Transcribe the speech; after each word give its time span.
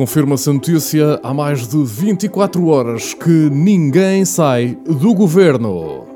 confirma-se 0.00 0.48
a 0.48 0.52
notícia 0.54 1.20
há 1.22 1.34
mais 1.34 1.68
de 1.68 1.76
24 1.84 2.66
horas 2.68 3.12
que 3.12 3.28
ninguém 3.28 4.24
sai 4.24 4.74
do 4.86 5.12
governo. 5.12 6.06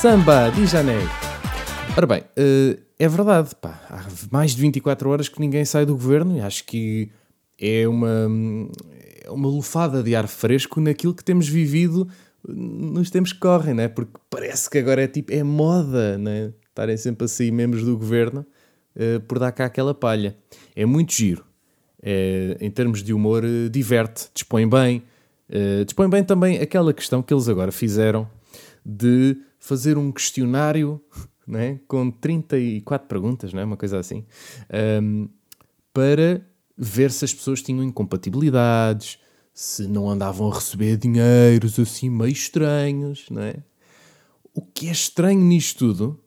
Samba 0.00 0.48
de 0.48 0.64
Janeiro. 0.64 1.10
Ora 1.94 2.06
bem, 2.06 2.22
eh, 2.34 2.78
é 2.98 3.06
verdade, 3.06 3.50
pá, 3.60 3.78
há 3.90 4.02
mais 4.30 4.52
de 4.52 4.62
24 4.62 5.10
horas 5.10 5.28
que 5.28 5.38
ninguém 5.40 5.66
sai 5.66 5.84
do 5.84 5.92
governo 5.92 6.38
e 6.38 6.40
acho 6.40 6.64
que 6.64 7.10
é 7.60 7.86
uma, 7.86 8.30
é 9.22 9.30
uma 9.30 9.48
lufada 9.48 10.02
de 10.02 10.16
ar 10.16 10.26
fresco 10.26 10.80
naquilo 10.80 11.12
que 11.12 11.22
temos 11.22 11.46
vivido 11.46 12.08
nos 12.48 13.10
tempos 13.10 13.32
que 13.32 13.38
correm, 13.38 13.74
né? 13.74 13.88
Porque 13.88 14.12
parece 14.30 14.70
que 14.70 14.78
agora 14.78 15.02
é 15.02 15.08
tipo, 15.08 15.32
é 15.32 15.42
moda, 15.42 16.16
né? 16.18 16.52
Estarem 16.68 16.96
sempre 16.96 17.24
a 17.24 17.28
sair 17.28 17.50
membros 17.50 17.84
do 17.84 17.96
governo 17.96 18.46
uh, 18.96 19.20
por 19.22 19.38
dar 19.38 19.52
cá 19.52 19.66
aquela 19.66 19.94
palha. 19.94 20.36
É 20.74 20.84
muito 20.84 21.12
giro. 21.12 21.44
É, 22.02 22.56
em 22.60 22.70
termos 22.70 23.02
de 23.02 23.12
humor, 23.12 23.44
uh, 23.44 23.68
diverte, 23.70 24.28
dispõe 24.32 24.68
bem. 24.68 25.02
Uh, 25.48 25.84
dispõe 25.84 26.08
bem 26.08 26.22
também 26.22 26.58
aquela 26.58 26.92
questão 26.92 27.22
que 27.22 27.32
eles 27.32 27.48
agora 27.48 27.72
fizeram 27.72 28.28
de 28.84 29.36
fazer 29.58 29.98
um 29.98 30.12
questionário 30.12 31.00
né? 31.46 31.80
com 31.88 32.10
34 32.10 33.08
perguntas, 33.08 33.52
né? 33.52 33.64
uma 33.64 33.76
coisa 33.76 33.98
assim, 33.98 34.24
um, 35.02 35.28
para 35.92 36.40
ver 36.76 37.10
se 37.10 37.24
as 37.24 37.32
pessoas 37.32 37.62
tinham 37.62 37.82
incompatibilidades, 37.82 39.18
se 39.56 39.86
não 39.86 40.10
andavam 40.10 40.52
a 40.52 40.54
receber 40.54 40.98
dinheiros 40.98 41.78
assim 41.78 42.10
meio 42.10 42.30
estranhos, 42.30 43.24
não 43.30 43.40
é? 43.40 43.56
O 44.52 44.60
que 44.60 44.86
é 44.86 44.92
estranho 44.92 45.40
nisto 45.40 45.78
tudo 45.78 46.20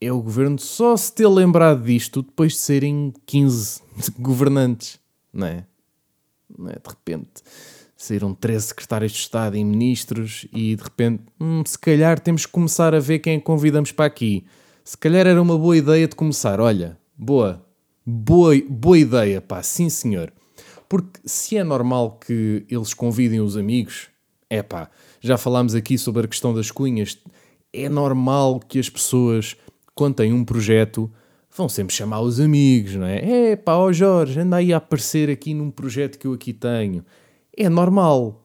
é 0.00 0.12
o 0.12 0.22
governo 0.22 0.56
só 0.56 0.96
se 0.96 1.12
ter 1.12 1.26
lembrado 1.26 1.82
disto 1.82 2.22
depois 2.22 2.52
de 2.52 2.58
serem 2.58 3.12
15 3.26 3.82
governantes, 4.20 5.00
não 5.32 5.48
é? 5.48 5.66
Não 6.56 6.68
é? 6.70 6.74
De 6.74 6.88
repente 6.88 7.42
saíram 7.96 8.32
13 8.32 8.68
secretários 8.68 9.10
de 9.10 9.18
Estado 9.18 9.56
e 9.56 9.64
ministros 9.64 10.46
e 10.52 10.76
de 10.76 10.82
repente, 10.84 11.24
hum, 11.40 11.64
se 11.66 11.76
calhar 11.76 12.20
temos 12.20 12.46
que 12.46 12.52
começar 12.52 12.94
a 12.94 13.00
ver 13.00 13.18
quem 13.18 13.40
convidamos 13.40 13.90
para 13.90 14.04
aqui. 14.04 14.46
Se 14.84 14.96
calhar 14.96 15.26
era 15.26 15.42
uma 15.42 15.58
boa 15.58 15.76
ideia 15.76 16.06
de 16.06 16.14
começar. 16.14 16.60
Olha, 16.60 16.96
boa, 17.18 17.66
boa, 18.06 18.54
boa 18.68 18.96
ideia, 18.96 19.40
pá, 19.40 19.60
sim 19.60 19.88
senhor. 19.88 20.32
Porque 20.88 21.20
se 21.24 21.56
é 21.56 21.64
normal 21.64 22.18
que 22.24 22.64
eles 22.68 22.94
convidem 22.94 23.40
os 23.40 23.56
amigos, 23.56 24.08
é 24.48 24.62
pá, 24.62 24.88
já 25.20 25.36
falámos 25.36 25.74
aqui 25.74 25.98
sobre 25.98 26.24
a 26.24 26.28
questão 26.28 26.54
das 26.54 26.70
cunhas, 26.70 27.18
é 27.72 27.88
normal 27.88 28.60
que 28.60 28.78
as 28.78 28.88
pessoas, 28.88 29.56
quando 29.94 30.16
têm 30.16 30.32
um 30.32 30.44
projeto, 30.44 31.10
vão 31.56 31.68
sempre 31.68 31.94
chamar 31.94 32.20
os 32.20 32.38
amigos, 32.38 32.94
não 32.94 33.06
é? 33.06 33.50
É 33.50 33.56
pá, 33.56 33.76
ó 33.76 33.92
Jorge, 33.92 34.38
anda 34.40 34.56
aí 34.56 34.72
a 34.72 34.76
aparecer 34.76 35.30
aqui 35.30 35.54
num 35.54 35.70
projeto 35.70 36.18
que 36.18 36.26
eu 36.26 36.32
aqui 36.32 36.52
tenho. 36.52 37.04
É 37.56 37.68
normal. 37.68 38.44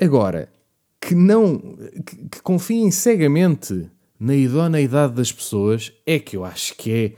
Agora, 0.00 0.48
que 1.00 1.14
não, 1.14 1.58
que, 2.04 2.28
que 2.28 2.42
confiem 2.42 2.90
cegamente 2.90 3.90
na 4.18 4.36
idoneidade 4.36 5.14
das 5.14 5.32
pessoas, 5.32 5.92
é 6.06 6.18
que 6.18 6.36
eu 6.36 6.44
acho 6.44 6.76
que 6.76 7.16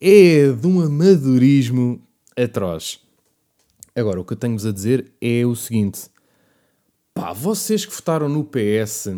é, 0.00 0.46
é 0.48 0.52
de 0.52 0.66
um 0.66 0.80
amadorismo 0.80 2.02
atroz. 2.36 3.00
Agora, 3.94 4.20
o 4.20 4.24
que 4.24 4.32
eu 4.32 4.36
tenho-vos 4.36 4.66
a 4.66 4.72
dizer 4.72 5.12
é 5.20 5.44
o 5.44 5.54
seguinte: 5.54 6.08
pá, 7.12 7.32
vocês 7.32 7.84
que 7.84 7.94
votaram 7.94 8.28
no 8.28 8.44
PS, 8.44 9.08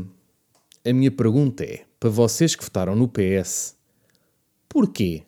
a 0.84 0.92
minha 0.92 1.10
pergunta 1.10 1.64
é: 1.64 1.84
para 2.00 2.10
vocês 2.10 2.54
que 2.54 2.64
votaram 2.64 2.96
no 2.96 3.08
PS, 3.08 3.76
porquê? 4.68 5.22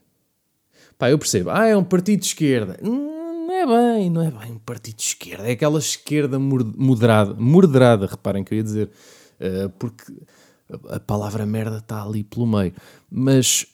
Pá, 0.99 1.11
eu 1.11 1.19
percebo, 1.19 1.51
ah, 1.51 1.67
é 1.67 1.77
um 1.77 1.85
partido 1.85 2.21
de 2.21 2.27
esquerda. 2.27 2.79
Não 2.83 3.53
é 3.53 3.67
bem, 3.67 4.11
não 4.11 4.23
é 4.23 4.31
bem 4.31 4.53
um 4.53 4.59
partido 4.59 4.97
de 4.97 5.03
esquerda, 5.03 5.49
é 5.49 5.53
aquela 5.53 5.79
esquerda 5.79 6.39
moderada, 6.39 7.35
moderada, 7.35 8.07
reparem 8.07 8.45
que 8.45 8.55
eu 8.55 8.59
ia 8.59 8.65
dizer, 8.65 8.91
uh, 9.41 9.69
porque 9.79 10.13
a 10.89 11.01
palavra 11.01 11.45
merda 11.45 11.79
está 11.79 12.03
ali 12.03 12.25
pelo 12.25 12.47
meio. 12.47 12.73
Mas 13.11 13.67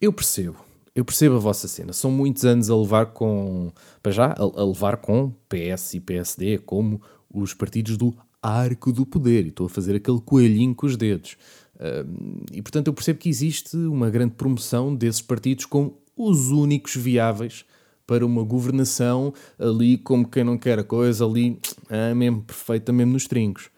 eu 0.00 0.12
percebo 0.12 0.69
eu 0.94 1.04
percebo 1.04 1.36
a 1.36 1.38
vossa 1.38 1.68
cena. 1.68 1.92
São 1.92 2.10
muitos 2.10 2.44
anos 2.44 2.70
a 2.70 2.76
levar 2.76 3.06
com. 3.06 3.72
Para 4.02 4.12
já, 4.12 4.26
a, 4.26 4.42
a 4.42 4.64
levar 4.64 4.96
com 4.96 5.32
PS 5.48 5.94
e 5.94 6.00
PSD 6.00 6.58
como 6.58 7.00
os 7.32 7.54
partidos 7.54 7.96
do 7.96 8.14
arco 8.42 8.92
do 8.92 9.06
poder. 9.06 9.44
E 9.44 9.48
estou 9.48 9.66
a 9.66 9.70
fazer 9.70 9.96
aquele 9.96 10.20
coelhinho 10.20 10.74
com 10.74 10.86
os 10.86 10.96
dedos. 10.96 11.36
Uh, 11.76 12.44
e 12.52 12.60
portanto 12.60 12.88
eu 12.88 12.92
percebo 12.92 13.18
que 13.18 13.28
existe 13.28 13.74
uma 13.76 14.10
grande 14.10 14.34
promoção 14.34 14.94
desses 14.94 15.22
partidos 15.22 15.64
como 15.64 15.96
os 16.14 16.50
únicos 16.50 16.94
viáveis 16.94 17.64
para 18.06 18.26
uma 18.26 18.42
governação 18.42 19.32
ali 19.58 19.96
como 19.96 20.28
quem 20.28 20.44
não 20.44 20.58
quer 20.58 20.78
a 20.78 20.84
coisa, 20.84 21.24
ali 21.24 21.58
ah, 21.88 22.14
mesmo 22.14 22.42
perfeita, 22.42 22.92
mesmo 22.92 23.12
nos 23.12 23.26
trincos. 23.26 23.70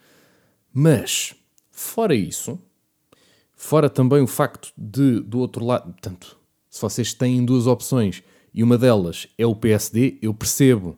Mas, 0.73 1.35
fora 1.71 2.15
isso, 2.15 2.59
fora 3.55 3.91
também 3.91 4.23
o 4.23 4.27
facto 4.27 4.73
de, 4.77 5.21
do 5.21 5.39
outro 5.39 5.65
lado, 5.65 5.93
portanto, 5.93 6.39
se 6.73 6.81
vocês 6.81 7.13
têm 7.13 7.45
duas 7.45 7.67
opções 7.67 8.23
e 8.55 8.63
uma 8.63 8.79
delas 8.79 9.29
é 9.37 9.45
o 9.45 9.55
PSD, 9.55 10.19
eu 10.23 10.33
percebo. 10.33 10.97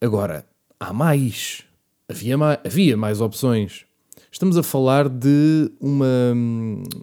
Agora, 0.00 0.46
há 0.78 0.92
mais. 0.92 1.64
Havia 2.08 2.38
mais, 2.38 2.60
havia 2.64 2.96
mais 2.96 3.20
opções. 3.20 3.84
Estamos 4.30 4.56
a 4.56 4.62
falar 4.62 5.08
de 5.08 5.72
uma, 5.80 6.06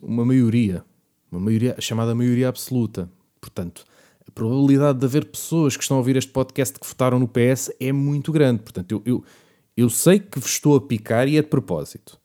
uma 0.02 0.24
maioria, 0.24 0.86
uma 1.30 1.42
maioria 1.42 1.76
chamada 1.82 2.16
maioria 2.16 2.48
absoluta. 2.48 3.12
Portanto, 3.42 3.84
a 4.26 4.32
probabilidade 4.32 5.00
de 5.00 5.06
haver 5.06 5.26
pessoas 5.26 5.76
que 5.76 5.84
estão 5.84 5.98
a 5.98 6.00
ouvir 6.00 6.16
este 6.16 6.32
podcast 6.32 6.80
que 6.80 6.88
votaram 6.88 7.20
no 7.20 7.28
PS 7.28 7.74
é 7.78 7.92
muito 7.92 8.32
grande. 8.32 8.64
Portanto, 8.64 8.90
eu, 8.90 9.02
eu, 9.06 9.24
eu 9.76 9.90
sei 9.90 10.18
que 10.18 10.40
vos 10.40 10.52
estou 10.52 10.78
a 10.78 10.82
picar 10.82 11.28
e 11.28 11.36
é 11.36 11.42
de 11.42 11.50
propósito. 11.50 12.18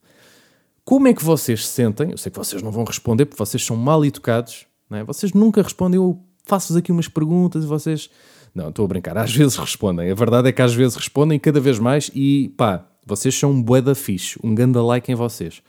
Como 0.84 1.08
é 1.08 1.12
que 1.12 1.24
vocês 1.24 1.66
se 1.66 1.72
sentem? 1.72 2.12
Eu 2.12 2.18
sei 2.18 2.30
que 2.30 2.38
vocês 2.38 2.62
não 2.62 2.70
vão 2.70 2.84
responder 2.84 3.26
porque 3.26 3.44
vocês 3.44 3.64
são 3.64 3.76
mal 3.76 4.04
educados, 4.04 4.66
não 4.92 4.98
é? 4.98 5.04
Vocês 5.04 5.32
nunca 5.32 5.62
respondem, 5.62 5.96
eu 5.96 6.22
faço-vos 6.44 6.76
aqui 6.76 6.92
umas 6.92 7.08
perguntas 7.08 7.64
e 7.64 7.66
vocês. 7.66 8.10
Não, 8.54 8.68
estou 8.68 8.84
a 8.84 8.88
brincar, 8.88 9.16
às 9.16 9.32
vezes 9.34 9.56
respondem. 9.56 10.10
A 10.10 10.14
verdade 10.14 10.48
é 10.48 10.52
que 10.52 10.62
às 10.62 10.74
vezes 10.74 10.94
respondem 10.94 11.38
cada 11.38 11.58
vez 11.58 11.78
mais 11.78 12.10
e 12.14 12.50
pá, 12.56 12.86
vocês 13.04 13.34
são 13.34 13.50
um 13.50 13.62
bué 13.62 13.80
da 13.80 13.94
fixe, 13.94 14.38
um 14.44 14.54
ganda 14.54 14.82
like 14.82 15.10
em 15.10 15.14
vocês. 15.14 15.62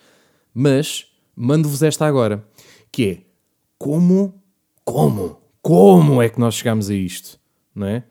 Mas 0.53 1.07
mando-vos 1.35 1.81
esta 1.81 2.05
agora, 2.05 2.45
que 2.91 3.09
é 3.09 3.21
como, 3.79 4.39
como, 4.83 5.39
como 5.61 6.21
é 6.21 6.29
que 6.29 6.39
nós 6.39 6.55
chegamos 6.55 6.89
a 6.89 6.93
isto, 6.93 7.39
não 7.73 7.87
é? 7.87 8.03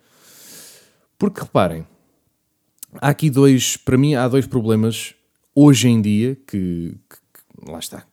Porque 1.19 1.43
reparem, 1.43 1.87
há 2.95 3.11
aqui 3.11 3.31
dois, 3.31 3.77
para 3.77 3.97
mim 3.97 4.15
há 4.15 4.27
dois 4.27 4.47
problemas 4.47 5.15
hoje 5.55 5.89
em 5.89 6.01
dia 6.03 6.35
que, 6.35 6.97
que, 7.09 7.17
que 7.17 7.71
lá 7.71 7.79
está, 7.79 8.05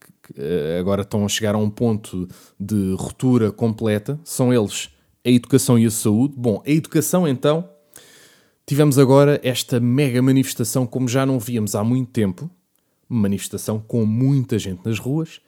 agora 0.79 1.01
estão 1.01 1.25
a 1.25 1.29
chegar 1.29 1.55
a 1.55 1.57
um 1.57 1.69
ponto 1.69 2.27
de 2.59 2.93
ruptura 2.97 3.51
completa, 3.51 4.19
são 4.23 4.53
eles 4.53 4.89
a 5.25 5.29
educação 5.29 5.77
e 5.77 5.85
a 5.85 5.91
saúde. 5.91 6.33
Bom, 6.37 6.61
a 6.65 6.69
educação 6.69 7.27
então, 7.27 7.67
tivemos 8.65 8.97
agora 8.97 9.39
esta 9.43 9.79
mega 9.79 10.21
manifestação 10.21 10.85
como 10.85 11.07
já 11.07 11.25
não 11.25 11.39
víamos 11.39 11.75
há 11.75 11.83
muito 11.83 12.11
tempo, 12.11 12.49
manifestação 13.07 13.79
com 13.79 14.05
muita 14.05 14.59
gente 14.59 14.81
nas 14.85 14.99
ruas, 14.99 15.41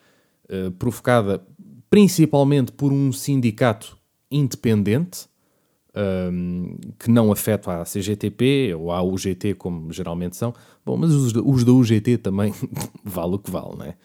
uh, 0.50 0.72
provocada 0.72 1.46
principalmente 1.90 2.72
por 2.72 2.92
um 2.92 3.12
sindicato 3.12 3.98
independente, 4.31 5.28
um, 5.94 6.00
ehm, 6.00 6.78
que 6.98 7.12
não 7.12 7.34
afeta 7.34 7.81
a 7.81 7.84
CGTP 7.84 8.74
ou 8.75 8.94
a 8.94 9.02
UGT, 9.03 9.56
como 9.56 9.92
geralmente 9.92 10.38
são. 10.38 10.53
Bom, 10.86 10.96
mas 10.96 11.12
os, 11.12 11.34
os 11.36 11.66
da 11.66 11.74
UGT 11.74 12.18
também 12.19 12.53
vale 13.03 13.36
o 13.36 13.40
que 13.40 13.52
vale, 13.52 13.75
não 13.78 13.86
é? 13.86 13.96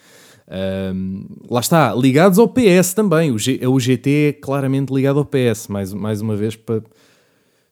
Um, 0.49 1.27
lá 1.51 1.61
está, 1.61 1.95
ligados 1.95 2.39
ao 2.39 2.49
PS 2.49 2.95
também. 2.95 3.31
O, 3.31 3.39
G, 3.39 3.61
o 3.67 3.79
GT 3.79 4.11
é 4.11 4.33
claramente 4.33 4.93
ligado 4.93 5.19
ao 5.19 5.25
PS, 5.25 5.69
mais, 5.69 5.93
mais 5.93 6.21
uma 6.21 6.37
vez 6.37 6.55
para 6.57 6.83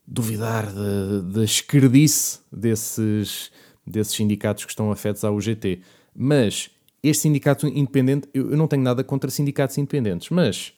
duvidar 0.06 0.66
da, 0.72 1.20
da 1.20 1.44
esquerdice 1.44 2.40
desses, 2.52 3.50
desses 3.86 4.14
sindicatos 4.14 4.64
que 4.64 4.70
estão 4.70 4.90
afetos 4.90 5.24
ao 5.24 5.34
UGT. 5.34 5.80
Mas 6.14 6.70
este 7.02 7.22
sindicato 7.22 7.66
independente, 7.66 8.28
eu, 8.34 8.50
eu 8.50 8.56
não 8.56 8.66
tenho 8.66 8.82
nada 8.82 9.02
contra 9.04 9.30
sindicatos 9.30 9.78
independentes, 9.78 10.30
mas 10.30 10.72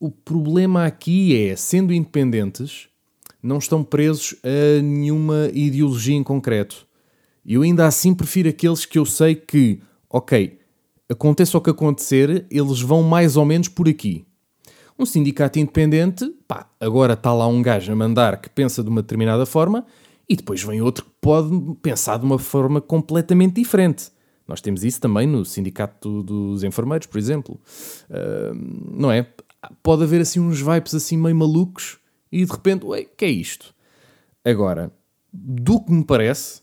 o 0.00 0.10
problema 0.10 0.84
aqui 0.84 1.36
é, 1.36 1.56
sendo 1.56 1.92
independentes, 1.92 2.88
não 3.42 3.58
estão 3.58 3.82
presos 3.84 4.36
a 4.42 4.82
nenhuma 4.82 5.50
ideologia 5.52 6.14
em 6.14 6.22
concreto. 6.22 6.86
Eu 7.44 7.62
ainda 7.62 7.86
assim 7.86 8.14
prefiro 8.14 8.48
aqueles 8.48 8.84
que 8.84 8.98
eu 8.98 9.06
sei 9.06 9.34
que, 9.34 9.80
ok, 10.10 10.57
aconteça 11.08 11.56
o 11.56 11.60
que 11.60 11.70
acontecer, 11.70 12.46
eles 12.50 12.80
vão 12.80 13.02
mais 13.02 13.36
ou 13.36 13.44
menos 13.44 13.68
por 13.68 13.88
aqui. 13.88 14.24
Um 14.98 15.06
sindicato 15.06 15.58
independente, 15.58 16.28
pá, 16.46 16.68
agora 16.80 17.12
está 17.12 17.32
lá 17.32 17.46
um 17.46 17.62
gajo 17.62 17.92
a 17.92 17.96
mandar 17.96 18.40
que 18.40 18.50
pensa 18.50 18.82
de 18.82 18.88
uma 18.88 19.00
determinada 19.00 19.46
forma 19.46 19.86
e 20.28 20.36
depois 20.36 20.62
vem 20.62 20.82
outro 20.82 21.04
que 21.04 21.10
pode 21.20 21.50
pensar 21.80 22.18
de 22.18 22.24
uma 22.24 22.38
forma 22.38 22.80
completamente 22.80 23.54
diferente. 23.54 24.10
Nós 24.46 24.60
temos 24.60 24.82
isso 24.82 25.00
também 25.00 25.26
no 25.26 25.44
sindicato 25.44 26.22
dos 26.22 26.64
enfermeiros, 26.64 27.06
por 27.06 27.18
exemplo. 27.18 27.60
Uh, 28.10 28.98
não 28.98 29.12
é? 29.12 29.26
Pode 29.82 30.02
haver 30.02 30.20
assim 30.20 30.40
uns 30.40 30.60
vibes 30.60 30.94
assim 30.94 31.16
meio 31.16 31.36
malucos 31.36 31.98
e 32.32 32.44
de 32.44 32.50
repente, 32.50 32.84
ué, 32.86 33.04
que 33.04 33.24
é 33.24 33.30
isto? 33.30 33.74
Agora, 34.44 34.90
do 35.32 35.80
que 35.80 35.92
me 35.92 36.04
parece, 36.04 36.62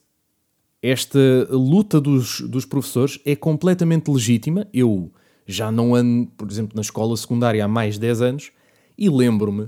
esta 0.86 1.20
luta 1.50 2.00
dos, 2.00 2.42
dos 2.42 2.64
professores 2.64 3.20
é 3.26 3.36
completamente 3.36 4.12
legítima. 4.12 4.68
Eu 4.72 5.12
já 5.48 5.72
não 5.72 5.96
ando, 5.96 6.28
por 6.38 6.50
exemplo, 6.50 6.76
na 6.76 6.82
escola 6.82 7.18
secundária 7.18 7.66
há 7.66 7.68
mais 7.68 7.96
de 7.96 8.02
10 8.02 8.22
anos 8.22 8.52
e 8.96 9.10
lembro-me 9.10 9.68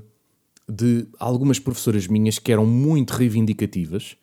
de 0.69 1.07
algumas 1.17 1.59
professoras 1.59 2.05
minhas 2.07 2.37
que 2.37 2.51
eram 2.51 2.65
muito 2.67 3.11
reivindicativas 3.11 4.15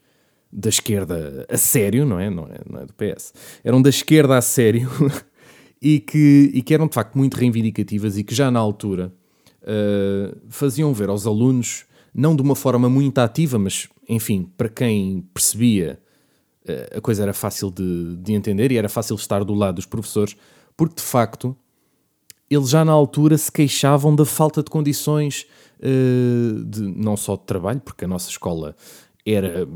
da 0.53 0.69
esquerda 0.69 1.45
a 1.49 1.57
sério, 1.57 2.07
não 2.07 2.21
é? 2.21 2.31
Não 2.31 2.45
é, 2.45 2.61
não 2.71 2.81
é 2.81 2.87
do 2.87 2.93
PS. 2.95 3.35
Eram 3.65 3.83
da 3.83 3.91
esquerda 3.91 4.39
a 4.39 4.43
sério 4.43 4.89
e, 5.83 5.99
que, 5.99 6.53
e 6.55 6.63
que 6.63 6.73
eram 6.75 6.87
de 6.87 6.95
facto 6.95 7.17
muito 7.17 7.35
reivindicativas 7.35 8.17
e 8.17 8.23
que 8.23 8.35
já 8.35 8.53
na 8.53 8.61
altura 8.61 9.13
uh, 9.63 10.37
faziam 10.49 10.95
ver 10.95 11.09
aos 11.09 11.27
alunos, 11.27 11.87
não 12.15 12.37
de 12.37 12.43
uma 12.43 12.55
forma 12.55 12.89
muito 12.89 13.19
ativa, 13.19 13.59
mas 13.59 13.89
enfim, 14.09 14.49
para 14.57 14.69
quem 14.69 15.27
percebia, 15.35 15.99
a 16.97 17.01
coisa 17.01 17.23
era 17.23 17.35
fácil 17.35 17.71
de, 17.71 18.17
de 18.17 18.33
entender 18.33 18.73
e 18.73 18.79
era 18.79 18.89
fácil 18.89 19.17
estar 19.17 19.45
do 19.45 19.55
lado 19.55 19.77
dos 19.77 19.87
professores, 19.87 20.37
porque 20.77 20.97
de 20.97 21.03
facto 21.03 21.57
eles 22.51 22.71
já 22.71 22.85
na 22.85 22.93
altura 22.93 23.37
se 23.37 23.51
queixavam 23.51 24.15
da 24.15 24.25
falta 24.25 24.63
de 24.63 24.71
condições 24.71 25.47
uh, 25.81 26.65
de, 26.65 26.81
não 26.81 27.17
só 27.17 27.37
de 27.37 27.43
trabalho, 27.43 27.81
porque 27.81 28.05
a 28.05 28.09
nossa 28.09 28.31
escola 28.31 28.77
era 29.27 29.67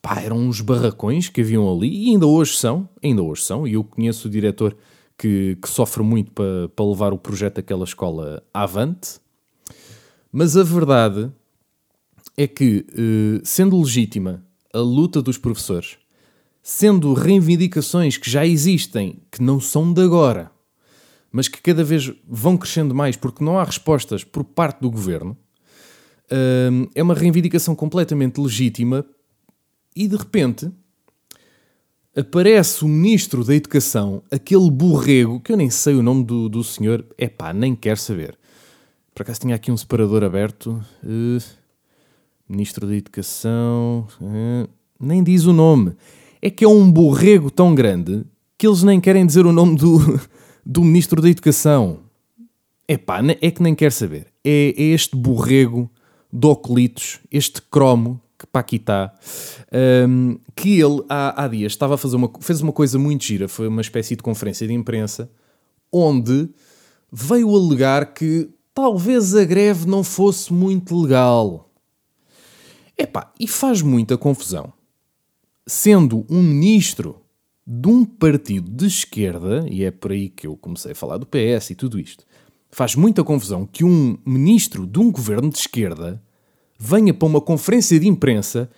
pá, 0.00 0.20
eram 0.20 0.38
uns 0.38 0.60
barracões 0.60 1.28
que 1.28 1.40
haviam 1.40 1.70
ali 1.70 2.06
e 2.06 2.10
ainda 2.10 2.26
hoje 2.26 2.56
são, 2.56 2.88
ainda 3.02 3.22
hoje 3.22 3.42
são, 3.42 3.66
e 3.66 3.74
eu 3.74 3.84
conheço 3.84 4.28
o 4.28 4.30
diretor 4.30 4.76
que, 5.16 5.58
que 5.60 5.68
sofre 5.68 6.02
muito 6.02 6.30
para, 6.30 6.68
para 6.74 6.86
levar 6.86 7.12
o 7.12 7.18
projeto 7.18 7.56
daquela 7.56 7.84
escola 7.84 8.42
avante, 8.54 9.20
mas 10.30 10.56
a 10.56 10.62
verdade 10.62 11.30
é 12.36 12.46
que, 12.46 12.86
uh, 12.90 13.40
sendo 13.44 13.78
legítima 13.80 14.44
a 14.72 14.78
luta 14.78 15.20
dos 15.20 15.36
professores, 15.36 15.98
sendo 16.62 17.12
reivindicações 17.14 18.16
que 18.16 18.30
já 18.30 18.46
existem, 18.46 19.22
que 19.30 19.42
não 19.42 19.60
são 19.60 19.92
de 19.92 20.02
agora, 20.02 20.50
mas 21.30 21.48
que 21.48 21.60
cada 21.60 21.84
vez 21.84 22.12
vão 22.26 22.56
crescendo 22.56 22.94
mais 22.94 23.16
porque 23.16 23.44
não 23.44 23.58
há 23.58 23.64
respostas 23.64 24.24
por 24.24 24.44
parte 24.44 24.80
do 24.80 24.90
governo, 24.90 25.36
é 26.94 27.02
uma 27.02 27.14
reivindicação 27.14 27.74
completamente 27.74 28.38
legítima 28.38 29.04
e 29.96 30.06
de 30.06 30.16
repente 30.16 30.70
aparece 32.14 32.84
o 32.84 32.88
ministro 32.88 33.44
da 33.44 33.54
Educação, 33.54 34.22
aquele 34.30 34.70
borrego, 34.70 35.40
que 35.40 35.52
eu 35.52 35.56
nem 35.56 35.70
sei 35.70 35.94
o 35.94 36.02
nome 36.02 36.24
do, 36.24 36.48
do 36.48 36.62
senhor, 36.62 37.06
é 37.16 37.28
pá, 37.28 37.52
nem 37.52 37.74
quero 37.74 37.98
saber. 37.98 38.36
Por 39.14 39.22
acaso 39.22 39.40
tinha 39.40 39.56
aqui 39.56 39.72
um 39.72 39.76
separador 39.76 40.22
aberto. 40.22 40.80
Uh, 41.02 41.42
ministro 42.48 42.86
da 42.86 42.94
Educação. 42.94 44.06
Uh, 44.20 44.68
nem 45.00 45.24
diz 45.24 45.44
o 45.44 45.52
nome. 45.52 45.96
É 46.40 46.50
que 46.50 46.64
é 46.64 46.68
um 46.68 46.90
borrego 46.90 47.50
tão 47.50 47.74
grande 47.74 48.24
que 48.56 48.66
eles 48.66 48.82
nem 48.82 49.00
querem 49.00 49.26
dizer 49.26 49.46
o 49.46 49.52
nome 49.52 49.76
do, 49.76 50.20
do 50.64 50.82
Ministro 50.82 51.20
da 51.22 51.28
Educação. 51.28 52.00
É 52.86 52.96
pá, 52.96 53.20
é 53.40 53.50
que 53.50 53.62
nem 53.62 53.74
quer 53.74 53.92
saber. 53.92 54.26
É, 54.44 54.74
é 54.76 54.82
este 54.82 55.14
borrego 55.16 55.90
de 56.32 56.46
Oclitos, 56.46 57.20
este 57.30 57.60
cromo 57.62 58.20
que 58.38 58.46
para 58.46 58.60
aqui 58.60 58.76
está, 58.76 59.12
um, 60.08 60.38
que 60.54 60.80
ele 60.80 61.02
há, 61.08 61.42
há 61.42 61.48
dias 61.48 61.72
estava 61.72 61.94
a 61.94 61.98
fazer 61.98 62.14
uma, 62.14 62.30
fez 62.40 62.60
uma 62.60 62.72
coisa 62.72 62.96
muito 62.96 63.24
gira, 63.24 63.48
foi 63.48 63.66
uma 63.66 63.80
espécie 63.80 64.14
de 64.14 64.22
conferência 64.22 64.66
de 64.66 64.72
imprensa, 64.72 65.28
onde 65.92 66.48
veio 67.10 67.54
alegar 67.54 68.14
que 68.14 68.48
talvez 68.72 69.34
a 69.34 69.44
greve 69.44 69.88
não 69.88 70.04
fosse 70.04 70.52
muito 70.52 70.96
legal. 70.96 71.68
Epá, 72.96 73.32
e 73.40 73.48
faz 73.48 73.82
muita 73.82 74.16
confusão. 74.16 74.72
Sendo 75.70 76.24
um 76.30 76.42
ministro 76.42 77.20
de 77.66 77.88
um 77.88 78.02
partido 78.02 78.70
de 78.70 78.86
esquerda, 78.86 79.66
e 79.68 79.84
é 79.84 79.90
por 79.90 80.12
aí 80.12 80.30
que 80.30 80.46
eu 80.46 80.56
comecei 80.56 80.92
a 80.92 80.94
falar 80.94 81.18
do 81.18 81.26
PS 81.26 81.68
e 81.68 81.74
tudo 81.74 82.00
isto, 82.00 82.24
faz 82.70 82.94
muita 82.94 83.22
confusão 83.22 83.66
que 83.66 83.84
um 83.84 84.16
ministro 84.24 84.86
de 84.86 84.98
um 84.98 85.12
governo 85.12 85.50
de 85.50 85.58
esquerda 85.58 86.22
venha 86.78 87.12
para 87.12 87.28
uma 87.28 87.40
conferência 87.42 88.00
de 88.00 88.08
imprensa 88.08 88.70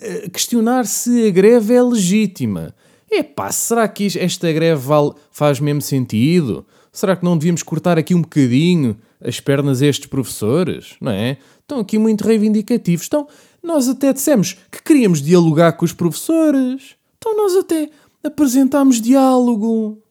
eh, 0.00 0.28
questionar 0.28 0.86
se 0.86 1.28
a 1.28 1.30
greve 1.30 1.74
é 1.74 1.80
legítima. 1.80 2.74
Epá, 3.08 3.52
será 3.52 3.86
que 3.86 4.06
esta 4.18 4.50
greve 4.52 4.80
vale, 4.84 5.12
faz 5.30 5.60
mesmo 5.60 5.82
sentido? 5.82 6.66
Será 6.90 7.14
que 7.14 7.24
não 7.24 7.38
devíamos 7.38 7.62
cortar 7.62 7.96
aqui 7.96 8.12
um 8.12 8.22
bocadinho 8.22 8.96
as 9.20 9.38
pernas 9.38 9.82
a 9.82 9.86
estes 9.86 10.08
professores? 10.08 10.96
Não 11.00 11.12
é? 11.12 11.38
Estão 11.60 11.78
aqui 11.78 11.96
muito 11.96 12.24
reivindicativos. 12.24 13.06
Então, 13.06 13.28
nós 13.66 13.88
até 13.88 14.12
dissemos 14.12 14.56
que 14.70 14.82
queríamos 14.82 15.20
dialogar 15.20 15.72
com 15.72 15.84
os 15.84 15.92
professores. 15.92 16.94
Então, 17.18 17.36
nós 17.36 17.54
até 17.56 17.90
apresentámos 18.22 19.00
diálogo. 19.00 20.02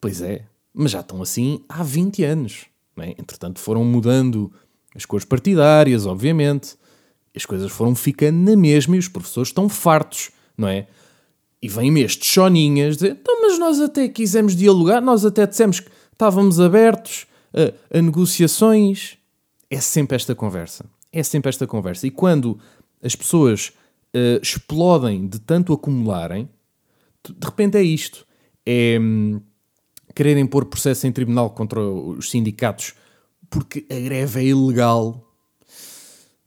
Pois 0.00 0.20
é, 0.20 0.44
mas 0.74 0.92
já 0.92 1.00
estão 1.00 1.22
assim 1.22 1.64
há 1.68 1.82
20 1.82 2.24
anos. 2.24 2.66
É? 2.98 3.10
Entretanto, 3.10 3.60
foram 3.60 3.84
mudando 3.84 4.52
as 4.94 5.04
cores 5.04 5.24
partidárias, 5.24 6.06
obviamente. 6.06 6.76
As 7.34 7.46
coisas 7.46 7.70
foram 7.70 7.94
ficando 7.94 8.38
na 8.38 8.56
mesma 8.56 8.96
e 8.96 8.98
os 8.98 9.08
professores 9.08 9.48
estão 9.50 9.68
fartos, 9.68 10.30
não 10.56 10.66
é? 10.66 10.88
E 11.62 11.68
vêm-me 11.68 12.02
estes 12.02 12.28
choninhas 12.28 12.96
de 12.96 13.10
então, 13.10 13.40
mas 13.42 13.58
nós 13.58 13.80
até 13.80 14.08
quisemos 14.08 14.56
dialogar, 14.56 15.00
nós 15.00 15.24
até 15.24 15.46
dissemos 15.46 15.80
que 15.80 15.90
estávamos 16.12 16.58
abertos 16.58 17.26
a, 17.52 17.98
a 17.98 18.02
negociações. 18.02 19.16
É 19.70 19.80
sempre 19.80 20.16
esta 20.16 20.34
conversa. 20.34 20.84
É 21.12 21.22
sempre 21.22 21.48
esta 21.48 21.66
conversa. 21.66 22.06
E 22.06 22.10
quando 22.10 22.58
as 23.02 23.14
pessoas 23.14 23.72
uh, 24.14 24.40
explodem 24.42 25.26
de 25.26 25.38
tanto 25.38 25.72
acumularem, 25.72 26.48
de 27.24 27.46
repente 27.46 27.76
é 27.76 27.82
isto. 27.82 28.26
É 28.64 28.98
hum, 29.00 29.40
quererem 30.14 30.46
pôr 30.46 30.64
processo 30.64 31.06
em 31.06 31.12
tribunal 31.12 31.50
contra 31.50 31.80
os 31.80 32.30
sindicatos 32.30 32.94
porque 33.50 33.86
a 33.90 33.98
greve 34.00 34.40
é 34.40 34.44
ilegal. 34.44 35.24